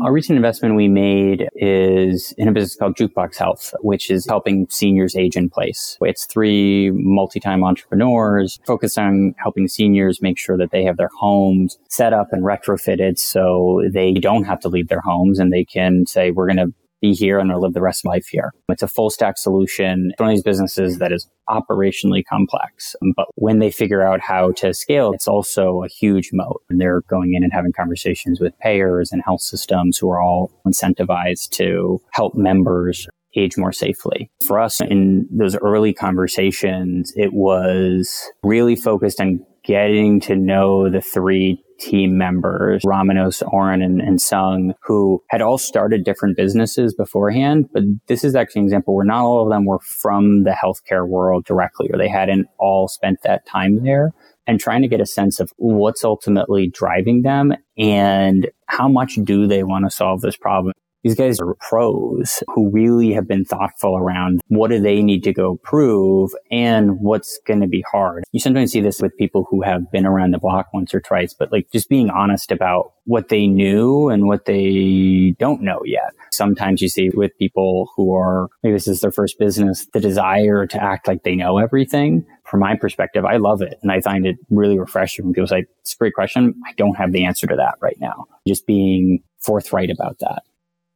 A 0.00 0.10
recent 0.10 0.36
investment 0.36 0.74
we 0.74 0.88
made 0.88 1.48
is 1.54 2.32
in 2.38 2.48
a 2.48 2.52
business 2.52 2.76
called 2.76 2.96
Jukebox 2.96 3.36
Health, 3.36 3.74
which 3.82 4.10
is 4.10 4.26
helping 4.26 4.66
seniors 4.70 5.14
age 5.14 5.36
in 5.36 5.50
place. 5.50 5.98
It's 6.00 6.24
three 6.24 6.90
multi-time 6.92 7.62
entrepreneurs 7.62 8.58
focused 8.66 8.96
on 8.96 9.34
helping 9.36 9.68
seniors 9.68 10.22
make 10.22 10.38
sure 10.38 10.56
that 10.56 10.70
they 10.70 10.84
have 10.84 10.96
their 10.96 11.10
homes 11.18 11.78
set 11.90 12.14
up 12.14 12.28
and 12.32 12.42
retrofitted 12.42 13.18
so 13.18 13.82
they 13.92 14.14
don't 14.14 14.44
have 14.44 14.60
to 14.60 14.68
leave 14.68 14.88
their 14.88 15.02
homes 15.02 15.38
and 15.38 15.52
they 15.52 15.64
can 15.64 16.06
say, 16.06 16.30
we're 16.30 16.46
going 16.46 16.56
to 16.56 16.72
be 17.02 17.12
here 17.12 17.38
and 17.38 17.52
live 17.60 17.74
the 17.74 17.82
rest 17.82 18.04
of 18.04 18.08
life 18.08 18.28
here. 18.28 18.52
It's 18.70 18.82
a 18.82 18.88
full 18.88 19.10
stack 19.10 19.36
solution. 19.36 20.10
It's 20.12 20.20
one 20.20 20.30
of 20.30 20.34
these 20.34 20.42
businesses 20.42 20.98
that 20.98 21.12
is 21.12 21.28
operationally 21.50 22.22
complex, 22.24 22.96
but 23.14 23.26
when 23.34 23.58
they 23.58 23.70
figure 23.70 24.02
out 24.02 24.20
how 24.20 24.52
to 24.52 24.72
scale, 24.72 25.12
it's 25.12 25.28
also 25.28 25.82
a 25.82 25.88
huge 25.88 26.30
moat. 26.32 26.62
And 26.70 26.80
they're 26.80 27.02
going 27.02 27.34
in 27.34 27.42
and 27.42 27.52
having 27.52 27.72
conversations 27.72 28.40
with 28.40 28.58
payers 28.60 29.12
and 29.12 29.20
health 29.22 29.42
systems 29.42 29.98
who 29.98 30.08
are 30.08 30.22
all 30.22 30.50
incentivized 30.66 31.50
to 31.50 32.00
help 32.12 32.34
members 32.34 33.06
age 33.34 33.56
more 33.56 33.72
safely. 33.72 34.30
For 34.46 34.60
us 34.60 34.80
in 34.80 35.26
those 35.30 35.56
early 35.56 35.92
conversations, 35.92 37.12
it 37.16 37.32
was 37.32 38.30
really 38.42 38.76
focused 38.76 39.20
on 39.20 39.44
getting 39.64 40.20
to 40.20 40.36
know 40.36 40.90
the 40.90 41.00
three 41.00 41.62
team 41.82 42.16
members, 42.16 42.82
Ramanos, 42.84 43.42
Oren, 43.52 43.82
and, 43.82 44.00
and 44.00 44.20
Sung, 44.20 44.74
who 44.84 45.22
had 45.30 45.42
all 45.42 45.58
started 45.58 46.04
different 46.04 46.36
businesses 46.36 46.94
beforehand. 46.94 47.68
But 47.72 47.82
this 48.06 48.22
is 48.22 48.36
actually 48.36 48.60
an 48.60 48.66
example 48.66 48.94
where 48.94 49.04
not 49.04 49.24
all 49.24 49.42
of 49.42 49.50
them 49.50 49.64
were 49.64 49.80
from 49.80 50.44
the 50.44 50.52
healthcare 50.52 51.06
world 51.06 51.44
directly, 51.44 51.90
or 51.92 51.98
they 51.98 52.08
hadn't 52.08 52.46
all 52.58 52.86
spent 52.86 53.18
that 53.24 53.44
time 53.46 53.82
there 53.82 54.12
and 54.46 54.60
trying 54.60 54.82
to 54.82 54.88
get 54.88 55.00
a 55.00 55.06
sense 55.06 55.40
of 55.40 55.52
what's 55.56 56.04
ultimately 56.04 56.68
driving 56.68 57.22
them 57.22 57.52
and 57.76 58.48
how 58.66 58.88
much 58.88 59.18
do 59.24 59.46
they 59.46 59.62
want 59.62 59.84
to 59.84 59.90
solve 59.90 60.20
this 60.20 60.36
problem. 60.36 60.72
These 61.02 61.16
guys 61.16 61.40
are 61.40 61.54
pros 61.54 62.42
who 62.54 62.70
really 62.70 63.12
have 63.12 63.26
been 63.26 63.44
thoughtful 63.44 63.96
around 63.96 64.40
what 64.48 64.70
do 64.70 64.80
they 64.80 65.02
need 65.02 65.24
to 65.24 65.32
go 65.32 65.56
prove 65.56 66.30
and 66.50 67.00
what's 67.00 67.40
going 67.46 67.60
to 67.60 67.66
be 67.66 67.84
hard. 67.90 68.24
You 68.30 68.38
sometimes 68.38 68.70
see 68.70 68.80
this 68.80 69.00
with 69.00 69.16
people 69.16 69.46
who 69.50 69.62
have 69.62 69.90
been 69.90 70.06
around 70.06 70.32
the 70.32 70.38
block 70.38 70.72
once 70.72 70.94
or 70.94 71.00
twice, 71.00 71.34
but 71.34 71.50
like 71.50 71.70
just 71.72 71.88
being 71.88 72.08
honest 72.08 72.52
about 72.52 72.92
what 73.04 73.30
they 73.30 73.48
knew 73.48 74.08
and 74.08 74.28
what 74.28 74.44
they 74.44 75.34
don't 75.40 75.60
know 75.60 75.80
yet. 75.84 76.12
Sometimes 76.32 76.80
you 76.80 76.88
see 76.88 77.10
with 77.10 77.36
people 77.36 77.90
who 77.96 78.14
are, 78.14 78.48
maybe 78.62 78.74
this 78.74 78.86
is 78.86 79.00
their 79.00 79.10
first 79.10 79.40
business, 79.40 79.86
the 79.92 80.00
desire 80.00 80.66
to 80.68 80.82
act 80.82 81.08
like 81.08 81.24
they 81.24 81.34
know 81.34 81.58
everything. 81.58 82.24
From 82.44 82.60
my 82.60 82.76
perspective, 82.76 83.24
I 83.24 83.38
love 83.38 83.60
it. 83.60 83.78
And 83.82 83.90
I 83.90 84.00
find 84.00 84.24
it 84.24 84.36
really 84.50 84.78
refreshing 84.78 85.24
when 85.24 85.34
people 85.34 85.48
say, 85.48 85.64
it's 85.80 85.94
a 85.94 85.96
great 85.96 86.14
question. 86.14 86.54
I 86.66 86.72
don't 86.76 86.94
have 86.94 87.12
the 87.12 87.24
answer 87.24 87.46
to 87.48 87.56
that 87.56 87.74
right 87.80 87.98
now. 87.98 88.26
Just 88.46 88.66
being 88.66 89.22
forthright 89.40 89.90
about 89.90 90.18
that. 90.20 90.44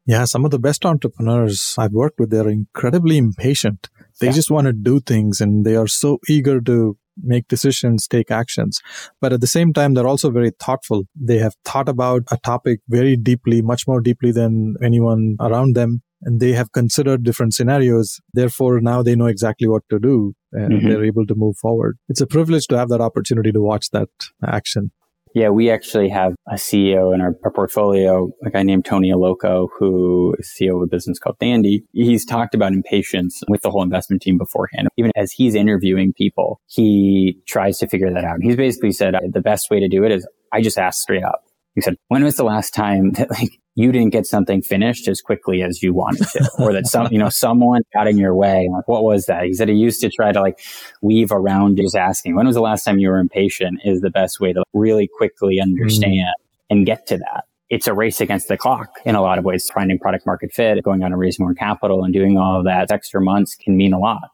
Yeah, 0.07 0.25
some 0.25 0.45
of 0.45 0.53
the 0.53 0.59
best 0.59 0.87
entrepreneurs 0.87 1.75
I've 1.77 1.93
worked 1.93 2.21
with, 2.21 2.31
they're 2.31 2.49
incredibly 2.49 3.19
impatient. 3.19 3.89
They 4.21 4.29
yeah. 4.29 4.33
just 4.33 4.51
want 4.51 4.69
to 4.69 4.73
do 4.73 5.01
things 5.01 5.41
and 5.41 5.67
they 5.67 5.75
are 5.75 5.89
so 5.89 6.19
eager 6.29 6.61
to 6.61 6.97
make 7.23 7.49
decisions, 7.49 8.07
take 8.07 8.31
actions. 8.31 8.81
But 9.21 9.33
at 9.33 9.41
the 9.41 9.47
same 9.47 9.73
time, 9.73 9.95
they're 9.95 10.07
also 10.07 10.31
very 10.31 10.53
thoughtful. 10.61 11.05
They 11.15 11.39
have 11.39 11.55
thought 11.65 11.89
about 11.89 12.23
a 12.31 12.37
topic 12.39 12.81
very 12.89 13.17
deeply, 13.17 13.63
much 13.63 13.89
more 13.89 14.01
deeply 14.01 14.33
than 14.33 14.77
anyone 14.83 15.37
around 15.41 15.75
them. 15.75 16.03
And 16.23 16.41
they 16.41 16.53
have 16.53 16.73
considered 16.73 17.25
different 17.25 17.55
scenarios. 17.55 18.21
Therefore, 18.33 18.81
now 18.81 19.03
they 19.03 19.17
know 19.17 19.27
exactly 19.27 19.69
what 19.69 19.83
to 19.91 19.99
do 19.99 20.35
and 20.53 20.73
mm-hmm. 20.73 20.89
they're 20.89 21.05
able 21.05 21.27
to 21.27 21.35
move 21.35 21.57
forward. 21.57 21.99
It's 22.09 22.21
a 22.21 22.27
privilege 22.27 22.67
to 22.69 22.79
have 22.79 22.89
that 22.89 23.01
opportunity 23.01 23.53
to 23.53 23.61
watch 23.61 23.91
that 23.91 24.09
action. 24.47 24.93
Yeah, 25.37 25.51
we 25.51 25.71
actually 25.71 26.09
have 26.09 26.33
a 26.49 26.55
CEO 26.55 27.15
in 27.15 27.21
our, 27.21 27.35
portfolio, 27.51 28.31
a 28.43 28.49
guy 28.49 28.63
named 28.63 28.87
Tony 28.87 29.13
Aloco, 29.13 29.69
who 29.79 30.35
is 30.39 30.51
CEO 30.59 30.77
of 30.77 30.83
a 30.85 30.87
business 30.87 31.19
called 31.19 31.39
Dandy. 31.39 31.85
He's 31.93 32.25
talked 32.25 32.55
about 32.55 32.73
impatience 32.73 33.43
with 33.47 33.61
the 33.61 33.71
whole 33.71 33.83
investment 33.83 34.23
team 34.23 34.39
beforehand. 34.39 34.89
Even 34.97 35.13
as 35.15 35.33
he's 35.33 35.55
interviewing 35.55 36.15
people, 36.17 36.63
he 36.69 37.39
tries 37.47 37.77
to 37.81 37.87
figure 37.87 38.11
that 38.15 38.25
out. 38.25 38.39
He's 38.41 38.57
basically 38.57 38.93
said 38.93 39.15
the 39.31 39.43
best 39.43 39.71
way 39.71 39.79
to 39.79 39.89
do 39.89 40.05
it 40.05 40.11
is 40.11 40.27
I 40.55 40.63
just 40.63 40.79
ask 40.79 41.03
straight 41.03 41.23
up. 41.23 41.43
He 41.75 41.83
said, 41.83 41.97
when 42.09 42.25
was 42.25 42.37
the 42.37 42.45
last 42.45 42.73
time 42.73 43.11
that 43.13 43.31
like 43.31 43.61
you 43.77 43.93
didn't 43.93 44.11
get 44.11 44.27
something 44.27 44.63
finished 44.63 45.07
as 45.07 45.21
quickly 45.21 45.63
as 45.63 45.83
you 45.83 45.93
wanted 45.93 46.27
to, 46.29 46.51
or 46.59 46.73
that 46.73 46.87
some, 46.87 47.09
you 47.13 47.19
know, 47.19 47.29
someone 47.31 47.83
got 47.95 48.09
in 48.09 48.19
your 48.19 48.35
way? 48.35 48.69
Like, 48.73 48.89
what 48.89 49.05
was 49.05 49.27
that? 49.27 49.45
He 49.45 49.53
said 49.53 49.69
he 49.69 49.75
used 49.75 50.01
to 50.01 50.11
try 50.11 50.33
to 50.33 50.41
like 50.41 50.59
weave 51.03 51.31
around 51.31 51.77
just 51.77 51.95
asking, 51.95 52.35
when 52.35 52.47
was 52.47 52.57
the 52.57 52.63
last 52.63 52.85
time 52.85 52.99
you 52.99 53.09
were 53.09 53.19
impatient 53.19 53.81
is 53.85 54.01
the 54.01 54.11
best 54.11 54.41
way 54.41 54.53
to 54.53 54.65
really 54.73 55.09
quickly 55.19 55.61
understand 55.61 56.15
mm. 56.15 56.71
and 56.71 56.87
get 56.87 57.07
to 57.09 57.19
that. 57.19 57.45
It's 57.69 57.87
a 57.87 57.95
race 57.95 58.21
against 58.21 58.49
the 58.49 58.57
clock 58.57 58.99
in 59.05 59.15
a 59.15 59.21
lot 59.21 59.39
of 59.39 59.45
ways, 59.45 59.69
finding 59.69 59.99
product 59.99 60.25
market 60.25 60.53
fit, 60.53 60.83
going 60.83 61.03
on 61.03 61.13
and 61.13 61.21
raising 61.21 61.45
more 61.45 61.55
capital 61.55 62.03
and 62.03 62.15
doing 62.15 62.39
all 62.39 62.59
of 62.59 62.65
that 62.65 62.91
extra 62.91 63.21
months 63.21 63.57
can 63.57 63.77
mean 63.77 63.93
a 63.93 63.99
lot. 63.99 64.31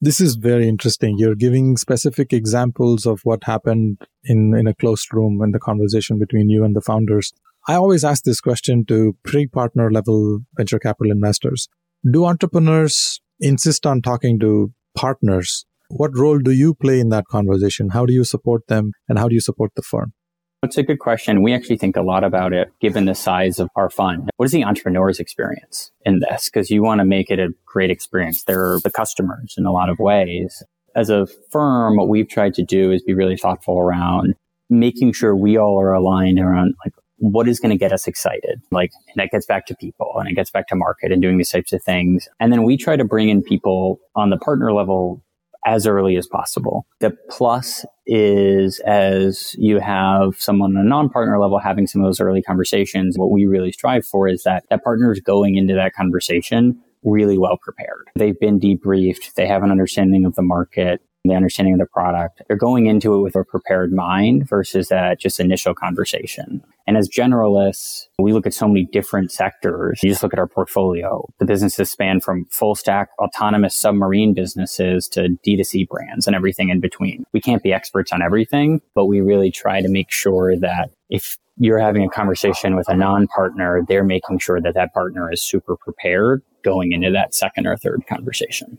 This 0.00 0.20
is 0.20 0.36
very 0.36 0.68
interesting. 0.68 1.18
You're 1.18 1.34
giving 1.34 1.76
specific 1.76 2.32
examples 2.32 3.04
of 3.04 3.20
what 3.24 3.42
happened 3.42 4.06
in, 4.24 4.56
in 4.56 4.68
a 4.68 4.74
closed 4.74 5.12
room 5.12 5.42
in 5.42 5.50
the 5.50 5.58
conversation 5.58 6.20
between 6.20 6.48
you 6.48 6.62
and 6.64 6.76
the 6.76 6.80
founders. 6.80 7.32
I 7.68 7.74
always 7.74 8.02
ask 8.02 8.24
this 8.24 8.40
question 8.40 8.86
to 8.86 9.14
pre-partner 9.24 9.90
level 9.92 10.38
venture 10.56 10.78
capital 10.78 11.12
investors. 11.12 11.68
Do 12.10 12.24
entrepreneurs 12.24 13.20
insist 13.40 13.84
on 13.84 14.00
talking 14.00 14.38
to 14.40 14.72
partners? 14.96 15.66
What 15.90 16.16
role 16.16 16.38
do 16.38 16.50
you 16.50 16.72
play 16.72 16.98
in 16.98 17.10
that 17.10 17.26
conversation? 17.26 17.90
How 17.90 18.06
do 18.06 18.14
you 18.14 18.24
support 18.24 18.66
them 18.68 18.92
and 19.06 19.18
how 19.18 19.28
do 19.28 19.34
you 19.34 19.42
support 19.42 19.72
the 19.76 19.82
firm? 19.82 20.14
It's 20.62 20.78
a 20.78 20.82
good 20.82 20.98
question. 20.98 21.42
We 21.42 21.52
actually 21.52 21.76
think 21.76 21.98
a 21.98 22.02
lot 22.02 22.24
about 22.24 22.54
it 22.54 22.72
given 22.80 23.04
the 23.04 23.14
size 23.14 23.60
of 23.60 23.68
our 23.76 23.90
fund. 23.90 24.30
What 24.38 24.46
is 24.46 24.52
the 24.52 24.64
entrepreneur's 24.64 25.20
experience 25.20 25.90
in 26.06 26.20
this? 26.20 26.48
Because 26.48 26.70
you 26.70 26.82
want 26.82 27.00
to 27.00 27.04
make 27.04 27.28
it 27.28 27.38
a 27.38 27.50
great 27.66 27.90
experience. 27.90 28.44
They're 28.44 28.80
the 28.82 28.90
customers 28.90 29.56
in 29.58 29.66
a 29.66 29.72
lot 29.72 29.90
of 29.90 29.98
ways. 29.98 30.62
As 30.96 31.10
a 31.10 31.26
firm, 31.50 31.98
what 31.98 32.08
we've 32.08 32.28
tried 32.28 32.54
to 32.54 32.62
do 32.62 32.92
is 32.92 33.02
be 33.02 33.12
really 33.12 33.36
thoughtful 33.36 33.78
around 33.78 34.36
making 34.70 35.12
sure 35.12 35.36
we 35.36 35.58
all 35.58 35.78
are 35.78 35.92
aligned 35.92 36.38
around 36.38 36.74
like 36.84 36.94
what 37.18 37.48
is 37.48 37.60
going 37.60 37.70
to 37.70 37.78
get 37.78 37.92
us 37.92 38.06
excited? 38.06 38.60
Like 38.70 38.92
that 39.16 39.30
gets 39.30 39.46
back 39.46 39.66
to 39.66 39.76
people 39.76 40.14
and 40.16 40.28
it 40.28 40.34
gets 40.34 40.50
back 40.50 40.68
to 40.68 40.76
market 40.76 41.12
and 41.12 41.20
doing 41.20 41.36
these 41.38 41.50
types 41.50 41.72
of 41.72 41.82
things. 41.82 42.28
And 42.40 42.52
then 42.52 42.62
we 42.62 42.76
try 42.76 42.96
to 42.96 43.04
bring 43.04 43.28
in 43.28 43.42
people 43.42 44.00
on 44.14 44.30
the 44.30 44.38
partner 44.38 44.72
level 44.72 45.22
as 45.66 45.86
early 45.86 46.16
as 46.16 46.26
possible. 46.26 46.86
The 47.00 47.16
plus 47.28 47.84
is 48.06 48.80
as 48.86 49.54
you 49.58 49.80
have 49.80 50.40
someone 50.40 50.76
on 50.76 50.86
a 50.86 50.88
non-partner 50.88 51.38
level 51.38 51.58
having 51.58 51.86
some 51.86 52.00
of 52.00 52.08
those 52.08 52.20
early 52.20 52.42
conversations, 52.42 53.18
what 53.18 53.30
we 53.30 53.44
really 53.46 53.72
strive 53.72 54.06
for 54.06 54.28
is 54.28 54.44
that 54.44 54.64
that 54.70 54.82
partner 54.84 55.12
is 55.12 55.20
going 55.20 55.56
into 55.56 55.74
that 55.74 55.94
conversation 55.94 56.80
really 57.04 57.38
well 57.38 57.58
prepared. 57.60 58.08
They've 58.16 58.38
been 58.38 58.58
debriefed. 58.58 59.34
They 59.34 59.46
have 59.46 59.62
an 59.62 59.70
understanding 59.70 60.24
of 60.24 60.34
the 60.34 60.42
market 60.42 61.00
the 61.24 61.34
understanding 61.34 61.74
of 61.74 61.80
the 61.80 61.86
product. 61.86 62.42
They're 62.46 62.56
going 62.56 62.86
into 62.86 63.14
it 63.14 63.20
with 63.20 63.36
a 63.36 63.44
prepared 63.44 63.92
mind 63.92 64.48
versus 64.48 64.88
that 64.88 65.18
just 65.18 65.40
initial 65.40 65.74
conversation. 65.74 66.62
And 66.86 66.96
as 66.96 67.08
generalists, 67.08 68.06
we 68.18 68.32
look 68.32 68.46
at 68.46 68.54
so 68.54 68.66
many 68.66 68.86
different 68.90 69.30
sectors. 69.30 70.00
You 70.02 70.08
just 70.08 70.22
look 70.22 70.32
at 70.32 70.38
our 70.38 70.46
portfolio. 70.46 71.28
The 71.38 71.44
businesses 71.44 71.90
span 71.90 72.20
from 72.20 72.46
full 72.46 72.74
stack 72.74 73.10
autonomous 73.18 73.74
submarine 73.74 74.32
businesses 74.32 75.08
to 75.08 75.28
D2C 75.46 75.88
brands 75.88 76.26
and 76.26 76.34
everything 76.34 76.70
in 76.70 76.80
between. 76.80 77.24
We 77.32 77.40
can't 77.40 77.62
be 77.62 77.72
experts 77.72 78.12
on 78.12 78.22
everything, 78.22 78.80
but 78.94 79.06
we 79.06 79.20
really 79.20 79.50
try 79.50 79.82
to 79.82 79.88
make 79.88 80.10
sure 80.10 80.56
that 80.56 80.90
if 81.10 81.36
you're 81.58 81.78
having 81.78 82.04
a 82.04 82.08
conversation 82.08 82.76
with 82.76 82.88
a 82.88 82.96
non-partner, 82.96 83.84
they're 83.88 84.04
making 84.04 84.38
sure 84.38 84.60
that 84.60 84.74
that 84.74 84.94
partner 84.94 85.30
is 85.30 85.42
super 85.42 85.76
prepared 85.76 86.42
going 86.62 86.92
into 86.92 87.10
that 87.10 87.34
second 87.34 87.66
or 87.66 87.76
third 87.76 88.06
conversation. 88.06 88.78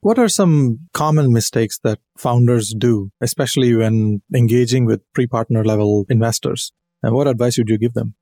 What 0.00 0.18
are 0.18 0.28
some 0.28 0.80
common 0.92 1.32
mistakes 1.32 1.78
that 1.82 1.98
founders 2.18 2.74
do, 2.76 3.10
especially 3.20 3.74
when 3.74 4.22
engaging 4.34 4.84
with 4.84 5.00
pre 5.12 5.26
partner 5.26 5.64
level 5.64 6.06
investors? 6.08 6.72
And 7.02 7.14
what 7.14 7.28
advice 7.28 7.58
would 7.58 7.68
you 7.68 7.78
give 7.78 7.94
them? 7.94 8.14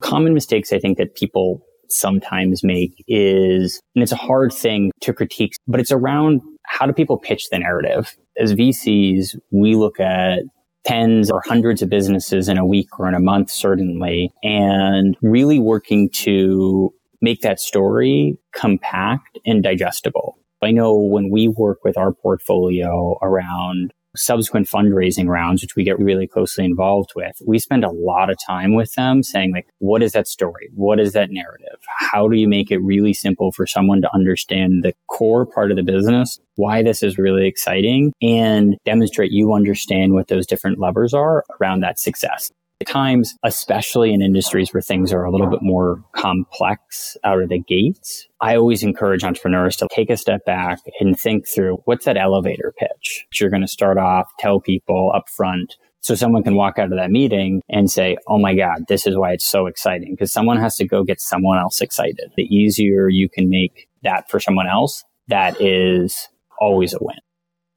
Common 0.00 0.34
mistakes 0.34 0.72
I 0.72 0.78
think 0.78 0.98
that 0.98 1.14
people 1.14 1.64
sometimes 1.88 2.64
make 2.64 3.04
is, 3.06 3.80
and 3.94 4.02
it's 4.02 4.12
a 4.12 4.16
hard 4.16 4.52
thing 4.52 4.90
to 5.00 5.12
critique, 5.12 5.54
but 5.66 5.80
it's 5.80 5.92
around 5.92 6.40
how 6.64 6.86
do 6.86 6.92
people 6.92 7.18
pitch 7.18 7.50
the 7.50 7.58
narrative? 7.58 8.16
As 8.38 8.54
VCs, 8.54 9.38
we 9.50 9.74
look 9.74 10.00
at 10.00 10.40
tens 10.84 11.30
or 11.30 11.42
hundreds 11.46 11.82
of 11.82 11.88
businesses 11.88 12.48
in 12.48 12.58
a 12.58 12.66
week 12.66 12.98
or 12.98 13.08
in 13.08 13.14
a 13.14 13.20
month, 13.20 13.50
certainly, 13.50 14.32
and 14.42 15.16
really 15.22 15.58
working 15.58 16.10
to 16.10 16.92
make 17.20 17.42
that 17.42 17.60
story 17.60 18.36
compact 18.52 19.38
and 19.46 19.62
digestible. 19.62 20.38
I 20.62 20.70
know 20.70 20.94
when 20.94 21.30
we 21.30 21.48
work 21.48 21.84
with 21.84 21.98
our 21.98 22.12
portfolio 22.12 23.18
around 23.20 23.92
subsequent 24.14 24.68
fundraising 24.68 25.26
rounds, 25.26 25.62
which 25.62 25.74
we 25.74 25.84
get 25.84 25.98
really 25.98 26.26
closely 26.26 26.64
involved 26.64 27.12
with, 27.16 27.40
we 27.46 27.58
spend 27.58 27.84
a 27.84 27.90
lot 27.90 28.30
of 28.30 28.36
time 28.46 28.74
with 28.74 28.92
them 28.94 29.22
saying 29.22 29.52
like, 29.52 29.66
what 29.78 30.02
is 30.02 30.12
that 30.12 30.28
story? 30.28 30.68
What 30.74 31.00
is 31.00 31.14
that 31.14 31.30
narrative? 31.30 31.78
How 31.98 32.28
do 32.28 32.36
you 32.36 32.46
make 32.46 32.70
it 32.70 32.78
really 32.78 33.14
simple 33.14 33.52
for 33.52 33.66
someone 33.66 34.02
to 34.02 34.14
understand 34.14 34.82
the 34.82 34.94
core 35.08 35.46
part 35.46 35.70
of 35.70 35.76
the 35.76 35.82
business, 35.82 36.38
why 36.56 36.82
this 36.82 37.02
is 37.02 37.18
really 37.18 37.46
exciting 37.46 38.12
and 38.20 38.76
demonstrate 38.84 39.32
you 39.32 39.54
understand 39.54 40.12
what 40.12 40.28
those 40.28 40.46
different 40.46 40.78
levers 40.78 41.14
are 41.14 41.44
around 41.60 41.80
that 41.80 41.98
success 41.98 42.50
times, 42.86 43.34
especially 43.44 44.12
in 44.12 44.22
industries 44.22 44.72
where 44.72 44.80
things 44.80 45.12
are 45.12 45.24
a 45.24 45.30
little 45.30 45.48
bit 45.48 45.62
more 45.62 46.02
complex 46.12 47.16
out 47.24 47.42
of 47.42 47.48
the 47.48 47.58
gates, 47.58 48.26
I 48.40 48.56
always 48.56 48.82
encourage 48.82 49.24
entrepreneurs 49.24 49.76
to 49.76 49.88
take 49.90 50.10
a 50.10 50.16
step 50.16 50.44
back 50.44 50.80
and 51.00 51.18
think 51.18 51.46
through 51.48 51.82
what's 51.84 52.04
that 52.04 52.16
elevator 52.16 52.72
pitch 52.78 53.26
you're 53.40 53.50
going 53.50 53.62
to 53.62 53.68
start 53.68 53.98
off, 53.98 54.28
tell 54.38 54.60
people 54.60 55.12
up 55.14 55.28
front. 55.28 55.76
So 56.00 56.14
someone 56.14 56.42
can 56.42 56.56
walk 56.56 56.78
out 56.78 56.92
of 56.92 56.98
that 56.98 57.10
meeting 57.10 57.62
and 57.68 57.90
say, 57.90 58.16
Oh 58.26 58.38
my 58.38 58.54
God, 58.54 58.84
this 58.88 59.06
is 59.06 59.16
why 59.16 59.32
it's 59.32 59.46
so 59.46 59.66
exciting. 59.66 60.14
Because 60.14 60.32
someone 60.32 60.58
has 60.58 60.76
to 60.76 60.86
go 60.86 61.04
get 61.04 61.20
someone 61.20 61.58
else 61.58 61.80
excited. 61.80 62.32
The 62.36 62.44
easier 62.44 63.08
you 63.08 63.28
can 63.28 63.48
make 63.48 63.88
that 64.02 64.28
for 64.30 64.40
someone 64.40 64.66
else, 64.66 65.04
that 65.28 65.60
is 65.60 66.28
always 66.60 66.92
a 66.92 66.98
win. 67.00 67.18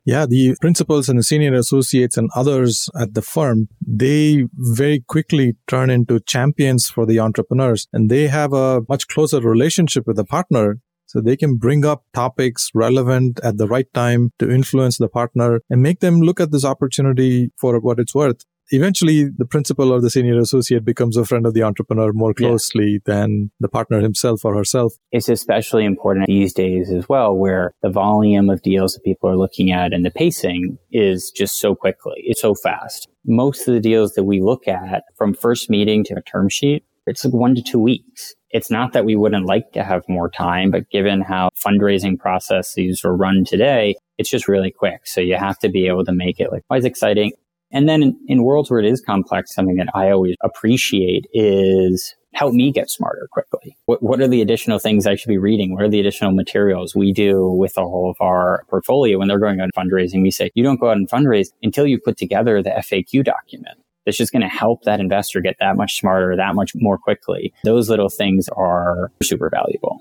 Yeah, 0.06 0.28
the 0.28 0.56
principals 0.62 1.10
and 1.10 1.18
the 1.18 1.24
senior 1.24 1.56
associates 1.56 2.16
and 2.16 2.30
others 2.36 2.90
at 3.00 3.16
the 3.16 3.24
firm, 3.24 3.70
they 3.86 4.46
very 4.54 5.00
quickly 5.00 5.56
turn 5.68 5.90
into 5.90 6.20
champions 6.20 6.88
for 6.88 7.08
the 7.08 7.20
entrepreneurs 7.20 7.88
and 7.92 8.10
they 8.10 8.28
have 8.28 8.54
a 8.54 8.82
much 8.88 9.08
closer 9.08 9.42
relationship 9.42 10.06
with 10.06 10.18
the 10.18 10.26
partner. 10.26 10.80
So 11.08 11.22
they 11.22 11.38
can 11.38 11.56
bring 11.56 11.86
up 11.86 12.04
topics 12.14 12.70
relevant 12.74 13.40
at 13.44 13.58
the 13.58 13.68
right 13.68 13.92
time 13.94 14.32
to 14.40 14.50
influence 14.50 14.98
the 14.98 15.08
partner 15.08 15.62
and 15.70 15.82
make 15.82 16.02
them 16.02 16.20
look 16.20 16.40
at 16.40 16.52
this 16.52 16.66
opportunity 16.66 17.52
for 17.58 17.80
what 17.80 18.00
it's 18.00 18.14
worth 18.14 18.44
eventually 18.70 19.26
the 19.26 19.46
principal 19.46 19.92
or 19.92 20.02
the 20.02 20.10
senior 20.10 20.40
associate 20.40 20.86
becomes 20.86 21.18
a 21.18 21.26
friend 21.26 21.46
of 21.46 21.54
the 21.54 21.64
entrepreneur 21.64 22.12
more 22.14 22.34
closely 22.34 22.94
yeah. 22.94 23.00
than 23.06 23.52
the 23.60 23.68
partner 23.68 24.02
himself 24.02 24.44
or 24.44 24.56
herself. 24.56 24.94
It's 25.12 25.30
especially 25.30 25.86
important 25.86 26.28
these 26.28 26.54
days 26.54 26.92
as 26.92 27.08
well, 27.08 27.36
where 27.36 27.74
the 27.82 27.90
volume 27.90 28.50
of 28.50 28.62
deals 28.62 28.94
that 28.94 29.04
people 29.04 29.30
are 29.30 29.38
looking 29.38 29.72
at 29.72 29.94
and 29.94 30.06
the 30.06 30.12
pacing 30.12 30.78
is 30.92 31.32
just 31.32 31.60
so 31.60 31.76
quickly. 31.76 32.16
It's 32.18 32.42
so 32.42 32.56
fast. 32.56 33.08
Most 33.26 33.68
of 33.68 33.74
the 33.74 33.80
deals 33.80 34.14
that 34.14 34.24
we 34.24 34.42
look 34.42 34.68
at 34.68 35.04
from 35.18 35.34
first 35.34 35.70
meeting 35.70 36.04
to 36.06 36.16
a 36.16 36.22
term 36.22 36.50
sheet, 36.50 36.84
it's 37.08 37.24
like 37.24 37.34
one 37.34 37.56
to 37.56 37.62
two 37.62 37.80
weeks. 37.80 38.34
It's 38.52 38.72
not 38.72 38.94
that 38.94 39.06
we 39.06 39.16
wouldn't 39.16 39.46
like 39.46 39.74
to 39.74 39.84
have 39.84 40.04
more 40.08 40.30
time, 40.30 40.72
but 40.72 40.90
given 40.90 41.22
how 41.22 41.50
fundraising 41.56 42.18
processes 42.18 43.04
are 43.04 43.16
run 43.16 43.44
today, 43.46 43.96
it's 44.18 44.30
just 44.30 44.48
really 44.48 44.72
quick. 44.72 45.06
So 45.06 45.22
you 45.22 45.36
have 45.36 45.60
to 45.60 45.70
be 45.70 45.88
able 45.88 46.06
to 46.06 46.14
make 46.14 46.40
it 46.40 46.52
like 46.52 46.64
always 46.70 46.86
exciting. 46.86 47.34
And 47.76 47.90
then 47.90 48.02
in, 48.02 48.18
in 48.28 48.44
worlds 48.44 48.72
where 48.72 48.80
it 48.80 48.86
is 48.86 49.02
complex, 49.02 49.54
something 49.54 49.76
that 49.76 49.90
I 49.94 50.10
always 50.10 50.38
appreciate 50.42 51.28
is 51.34 52.16
help 52.34 52.54
me 52.54 52.72
get 52.72 52.90
smarter 52.90 53.28
quickly. 53.32 53.76
What, 53.86 54.02
what 54.02 54.22
are 54.22 54.30
the 54.30 54.42
additional 54.42 54.80
things 54.80 55.06
I 55.06 55.16
should 55.16 55.28
be 55.28 55.38
reading? 55.38 55.74
What 55.74 55.84
are 55.84 55.90
the 55.90 56.00
additional 56.00 56.32
materials 56.32 56.96
we 56.96 57.12
do 57.12 57.50
with 57.50 57.78
all 57.78 58.10
of 58.10 58.16
our 58.26 58.64
portfolio 58.70 59.20
when 59.20 59.28
they're 59.28 59.40
going 59.40 59.60
on 59.60 59.72
fundraising? 59.76 60.22
We 60.22 60.32
say, 60.32 60.52
you 60.56 60.64
don't 60.64 60.80
go 60.80 60.90
out 60.90 60.96
and 60.96 61.10
fundraise 61.10 61.50
until 61.64 61.86
you 61.86 62.00
put 62.00 62.18
together 62.18 62.64
the 62.64 62.70
FAQ 62.70 63.26
document. 63.26 63.78
That's 64.06 64.18
just 64.18 64.32
going 64.32 64.44
to 64.44 64.48
help 64.48 64.84
that 64.84 65.02
investor 65.02 65.42
get 65.42 65.58
that 65.60 65.76
much 65.76 66.00
smarter, 66.00 66.36
that 66.38 66.56
much 66.56 66.72
more 66.76 66.98
quickly. 66.98 67.54
Those 67.66 67.90
little 67.90 68.10
things 68.10 68.48
are 68.56 69.12
super 69.22 69.50
valuable. 69.50 70.00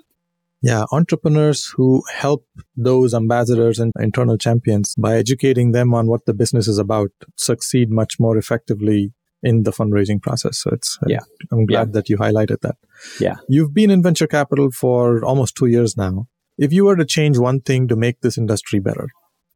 Yeah, 0.64 0.84
entrepreneurs 0.92 1.70
who 1.76 2.02
help 2.10 2.46
those 2.74 3.12
ambassadors 3.12 3.78
and 3.78 3.92
internal 4.00 4.38
champions 4.38 4.94
by 4.96 5.16
educating 5.16 5.72
them 5.72 5.92
on 5.92 6.06
what 6.06 6.24
the 6.24 6.32
business 6.32 6.68
is 6.68 6.78
about 6.78 7.10
succeed 7.36 7.90
much 7.90 8.18
more 8.18 8.38
effectively 8.38 9.12
in 9.42 9.64
the 9.64 9.72
fundraising 9.72 10.22
process. 10.22 10.56
So 10.56 10.70
it's, 10.70 10.98
uh, 11.02 11.08
yeah. 11.08 11.20
I'm 11.52 11.66
glad 11.66 11.88
yeah. 11.88 11.92
that 11.92 12.08
you 12.08 12.16
highlighted 12.16 12.62
that. 12.62 12.76
Yeah. 13.20 13.36
You've 13.46 13.74
been 13.74 13.90
in 13.90 14.02
venture 14.02 14.26
capital 14.26 14.70
for 14.70 15.22
almost 15.22 15.54
two 15.54 15.66
years 15.66 15.98
now. 15.98 16.28
If 16.56 16.72
you 16.72 16.86
were 16.86 16.96
to 16.96 17.04
change 17.04 17.36
one 17.36 17.60
thing 17.60 17.86
to 17.88 17.96
make 17.96 18.22
this 18.22 18.38
industry 18.38 18.80
better, 18.80 19.08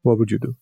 what 0.02 0.18
would 0.18 0.30
you 0.30 0.38
do? 0.38 0.56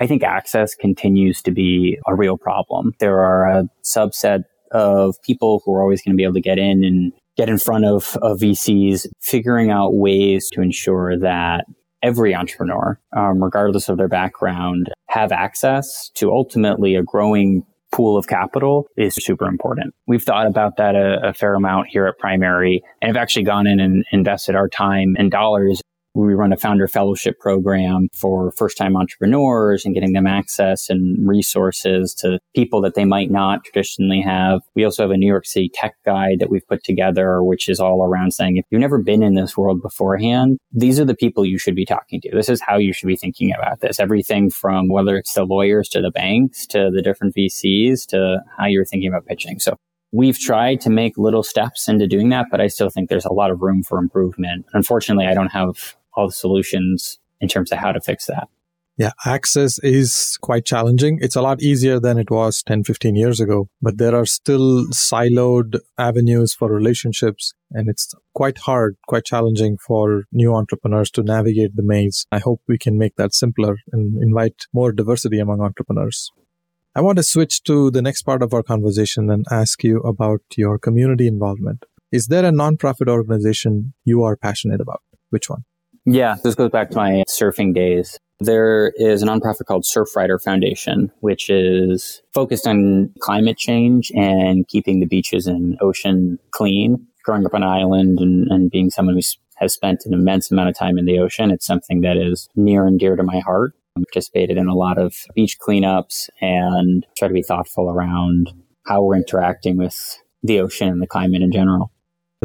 I 0.00 0.08
think 0.08 0.24
access 0.24 0.74
continues 0.74 1.40
to 1.42 1.52
be 1.52 1.98
a 2.08 2.16
real 2.16 2.36
problem. 2.36 2.94
There 2.98 3.20
are 3.20 3.48
a 3.48 3.68
subset 3.84 4.42
of 4.72 5.14
people 5.22 5.62
who 5.64 5.72
are 5.74 5.82
always 5.82 6.02
going 6.02 6.14
to 6.14 6.16
be 6.16 6.24
able 6.24 6.34
to 6.34 6.40
get 6.40 6.58
in 6.58 6.82
and 6.82 7.12
get 7.36 7.48
in 7.48 7.58
front 7.58 7.84
of, 7.84 8.16
of 8.22 8.38
VCs, 8.38 9.06
figuring 9.20 9.70
out 9.70 9.94
ways 9.94 10.48
to 10.52 10.60
ensure 10.60 11.18
that 11.18 11.64
every 12.02 12.34
entrepreneur, 12.34 13.00
um, 13.16 13.42
regardless 13.42 13.88
of 13.88 13.96
their 13.96 14.08
background, 14.08 14.90
have 15.08 15.32
access 15.32 16.10
to 16.14 16.30
ultimately 16.30 16.94
a 16.94 17.02
growing 17.02 17.64
pool 17.92 18.16
of 18.16 18.26
capital 18.26 18.86
is 18.96 19.14
super 19.14 19.46
important. 19.46 19.94
We've 20.06 20.22
thought 20.22 20.46
about 20.46 20.76
that 20.78 20.96
a, 20.96 21.28
a 21.28 21.32
fair 21.32 21.54
amount 21.54 21.88
here 21.88 22.06
at 22.06 22.18
Primary 22.18 22.82
and 23.00 23.08
have 23.08 23.16
actually 23.16 23.44
gone 23.44 23.66
in 23.66 23.78
and 23.78 24.04
invested 24.10 24.56
our 24.56 24.68
time 24.68 25.14
and 25.16 25.30
dollars 25.30 25.80
we 26.14 26.34
run 26.34 26.52
a 26.52 26.56
founder 26.56 26.86
fellowship 26.86 27.38
program 27.40 28.08
for 28.14 28.52
first 28.52 28.76
time 28.76 28.96
entrepreneurs 28.96 29.84
and 29.84 29.94
getting 29.94 30.12
them 30.12 30.26
access 30.26 30.88
and 30.88 31.28
resources 31.28 32.14
to 32.14 32.38
people 32.54 32.80
that 32.82 32.94
they 32.94 33.04
might 33.04 33.30
not 33.30 33.64
traditionally 33.64 34.20
have. 34.20 34.60
We 34.74 34.84
also 34.84 35.02
have 35.02 35.10
a 35.10 35.16
New 35.16 35.26
York 35.26 35.46
City 35.46 35.70
tech 35.74 35.94
guide 36.04 36.38
that 36.38 36.50
we've 36.50 36.66
put 36.66 36.84
together, 36.84 37.42
which 37.42 37.68
is 37.68 37.80
all 37.80 38.04
around 38.04 38.32
saying 38.32 38.56
if 38.56 38.64
you've 38.70 38.80
never 38.80 39.02
been 39.02 39.22
in 39.22 39.34
this 39.34 39.56
world 39.56 39.82
beforehand, 39.82 40.58
these 40.72 41.00
are 41.00 41.04
the 41.04 41.16
people 41.16 41.44
you 41.44 41.58
should 41.58 41.74
be 41.74 41.84
talking 41.84 42.20
to. 42.20 42.30
This 42.32 42.48
is 42.48 42.60
how 42.60 42.76
you 42.76 42.92
should 42.92 43.08
be 43.08 43.16
thinking 43.16 43.52
about 43.52 43.80
this. 43.80 43.98
Everything 43.98 44.50
from 44.50 44.88
whether 44.88 45.16
it's 45.16 45.34
the 45.34 45.44
lawyers 45.44 45.88
to 45.90 46.00
the 46.00 46.10
banks 46.10 46.66
to 46.68 46.90
the 46.94 47.02
different 47.02 47.34
VCs 47.34 48.06
to 48.06 48.40
how 48.56 48.66
you're 48.66 48.84
thinking 48.84 49.08
about 49.08 49.26
pitching. 49.26 49.58
So 49.58 49.76
We've 50.16 50.38
tried 50.38 50.80
to 50.82 50.90
make 50.90 51.18
little 51.18 51.42
steps 51.42 51.88
into 51.88 52.06
doing 52.06 52.28
that, 52.28 52.46
but 52.48 52.60
I 52.60 52.68
still 52.68 52.88
think 52.88 53.08
there's 53.08 53.24
a 53.24 53.32
lot 53.32 53.50
of 53.50 53.62
room 53.62 53.82
for 53.82 53.98
improvement. 53.98 54.64
Unfortunately, 54.72 55.26
I 55.26 55.34
don't 55.34 55.50
have 55.50 55.96
all 56.16 56.28
the 56.28 56.32
solutions 56.32 57.18
in 57.40 57.48
terms 57.48 57.72
of 57.72 57.78
how 57.78 57.92
to 57.92 58.00
fix 58.00 58.26
that. 58.26 58.48
Yeah, 58.96 59.10
access 59.26 59.80
is 59.80 60.38
quite 60.40 60.64
challenging. 60.64 61.18
It's 61.20 61.34
a 61.34 61.42
lot 61.42 61.60
easier 61.60 61.98
than 61.98 62.16
it 62.16 62.30
was 62.30 62.62
10, 62.62 62.84
15 62.84 63.16
years 63.16 63.40
ago, 63.40 63.68
but 63.82 63.98
there 63.98 64.14
are 64.14 64.24
still 64.24 64.86
siloed 64.86 65.80
avenues 65.98 66.54
for 66.54 66.70
relationships 66.70 67.54
and 67.72 67.88
it's 67.88 68.14
quite 68.34 68.58
hard, 68.58 68.96
quite 69.08 69.24
challenging 69.24 69.78
for 69.78 70.26
new 70.30 70.54
entrepreneurs 70.54 71.10
to 71.12 71.24
navigate 71.24 71.74
the 71.74 71.82
maze. 71.82 72.26
I 72.30 72.38
hope 72.38 72.62
we 72.68 72.78
can 72.78 72.96
make 72.96 73.16
that 73.16 73.34
simpler 73.34 73.78
and 73.90 74.22
invite 74.22 74.66
more 74.72 74.92
diversity 74.92 75.40
among 75.40 75.60
entrepreneurs. 75.60 76.30
I 76.94 77.00
want 77.00 77.16
to 77.16 77.24
switch 77.24 77.64
to 77.64 77.90
the 77.90 78.02
next 78.02 78.22
part 78.22 78.42
of 78.44 78.54
our 78.54 78.62
conversation 78.62 79.28
and 79.28 79.44
ask 79.50 79.82
you 79.82 79.98
about 80.02 80.42
your 80.56 80.78
community 80.78 81.26
involvement. 81.26 81.84
Is 82.12 82.28
there 82.28 82.44
a 82.44 82.52
nonprofit 82.52 83.08
organization 83.08 83.94
you 84.04 84.22
are 84.22 84.36
passionate 84.36 84.80
about? 84.80 85.02
Which 85.30 85.50
one? 85.50 85.64
Yeah, 86.06 86.36
this 86.42 86.54
goes 86.54 86.70
back 86.70 86.90
to 86.90 86.96
my 86.96 87.24
surfing 87.28 87.74
days. 87.74 88.18
There 88.40 88.92
is 88.96 89.22
a 89.22 89.26
nonprofit 89.26 89.66
called 89.66 89.84
Surfrider 89.84 90.42
Foundation, 90.42 91.10
which 91.20 91.48
is 91.48 92.20
focused 92.32 92.66
on 92.66 93.10
climate 93.20 93.56
change 93.56 94.12
and 94.14 94.66
keeping 94.68 95.00
the 95.00 95.06
beaches 95.06 95.46
and 95.46 95.78
ocean 95.80 96.38
clean. 96.50 97.06
Growing 97.24 97.46
up 97.46 97.54
on 97.54 97.62
an 97.62 97.68
island 97.68 98.20
and, 98.20 98.48
and 98.50 98.70
being 98.70 98.90
someone 98.90 99.14
who 99.14 99.22
has 99.56 99.72
spent 99.72 100.04
an 100.04 100.12
immense 100.12 100.50
amount 100.50 100.68
of 100.68 100.76
time 100.76 100.98
in 100.98 101.06
the 101.06 101.18
ocean, 101.18 101.50
it's 101.50 101.64
something 101.64 102.02
that 102.02 102.18
is 102.18 102.48
near 102.54 102.86
and 102.86 103.00
dear 103.00 103.16
to 103.16 103.22
my 103.22 103.38
heart. 103.40 103.72
I 103.96 104.00
participated 104.00 104.58
in 104.58 104.68
a 104.68 104.74
lot 104.74 104.98
of 104.98 105.14
beach 105.34 105.58
cleanups 105.58 106.28
and 106.40 107.06
try 107.16 107.28
to 107.28 107.34
be 107.34 107.42
thoughtful 107.42 107.88
around 107.88 108.52
how 108.86 109.02
we're 109.02 109.16
interacting 109.16 109.78
with 109.78 110.18
the 110.42 110.60
ocean 110.60 110.88
and 110.88 111.00
the 111.00 111.06
climate 111.06 111.40
in 111.40 111.50
general. 111.50 111.93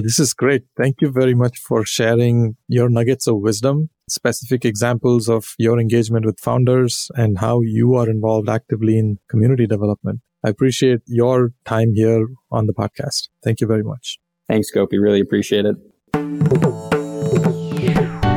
This 0.02 0.20
is 0.20 0.34
great. 0.34 0.64
Thank 0.78 0.98
you 1.02 1.12
very 1.12 1.34
much 1.34 1.58
for 1.58 1.86
sharing 1.86 2.56
your 2.68 2.90
nuggets 2.90 3.28
of 3.28 3.38
wisdom, 3.38 3.90
specific 4.10 4.66
examples 4.66 5.30
of 5.30 5.54
your 5.58 5.80
engagement 5.80 6.26
with 6.26 6.40
founders, 6.40 7.10
and 7.16 7.40
how 7.40 7.62
you 7.62 7.96
are 7.96 8.10
involved 8.10 8.50
actively 8.50 8.98
in 8.98 9.20
community 9.30 9.68
development. 9.68 10.22
I 10.44 10.50
appreciate 10.50 11.02
your 11.06 11.52
time 11.66 11.94
here 11.94 12.28
on 12.52 12.68
the 12.68 12.74
podcast. 12.74 13.28
Thank 13.44 13.62
you 13.62 13.68
very 13.68 13.84
much. 13.84 14.20
Thanks, 14.48 14.72
Gopi. 14.72 14.98
Really 14.98 15.20
appreciate 15.20 15.66
it. 15.66 16.88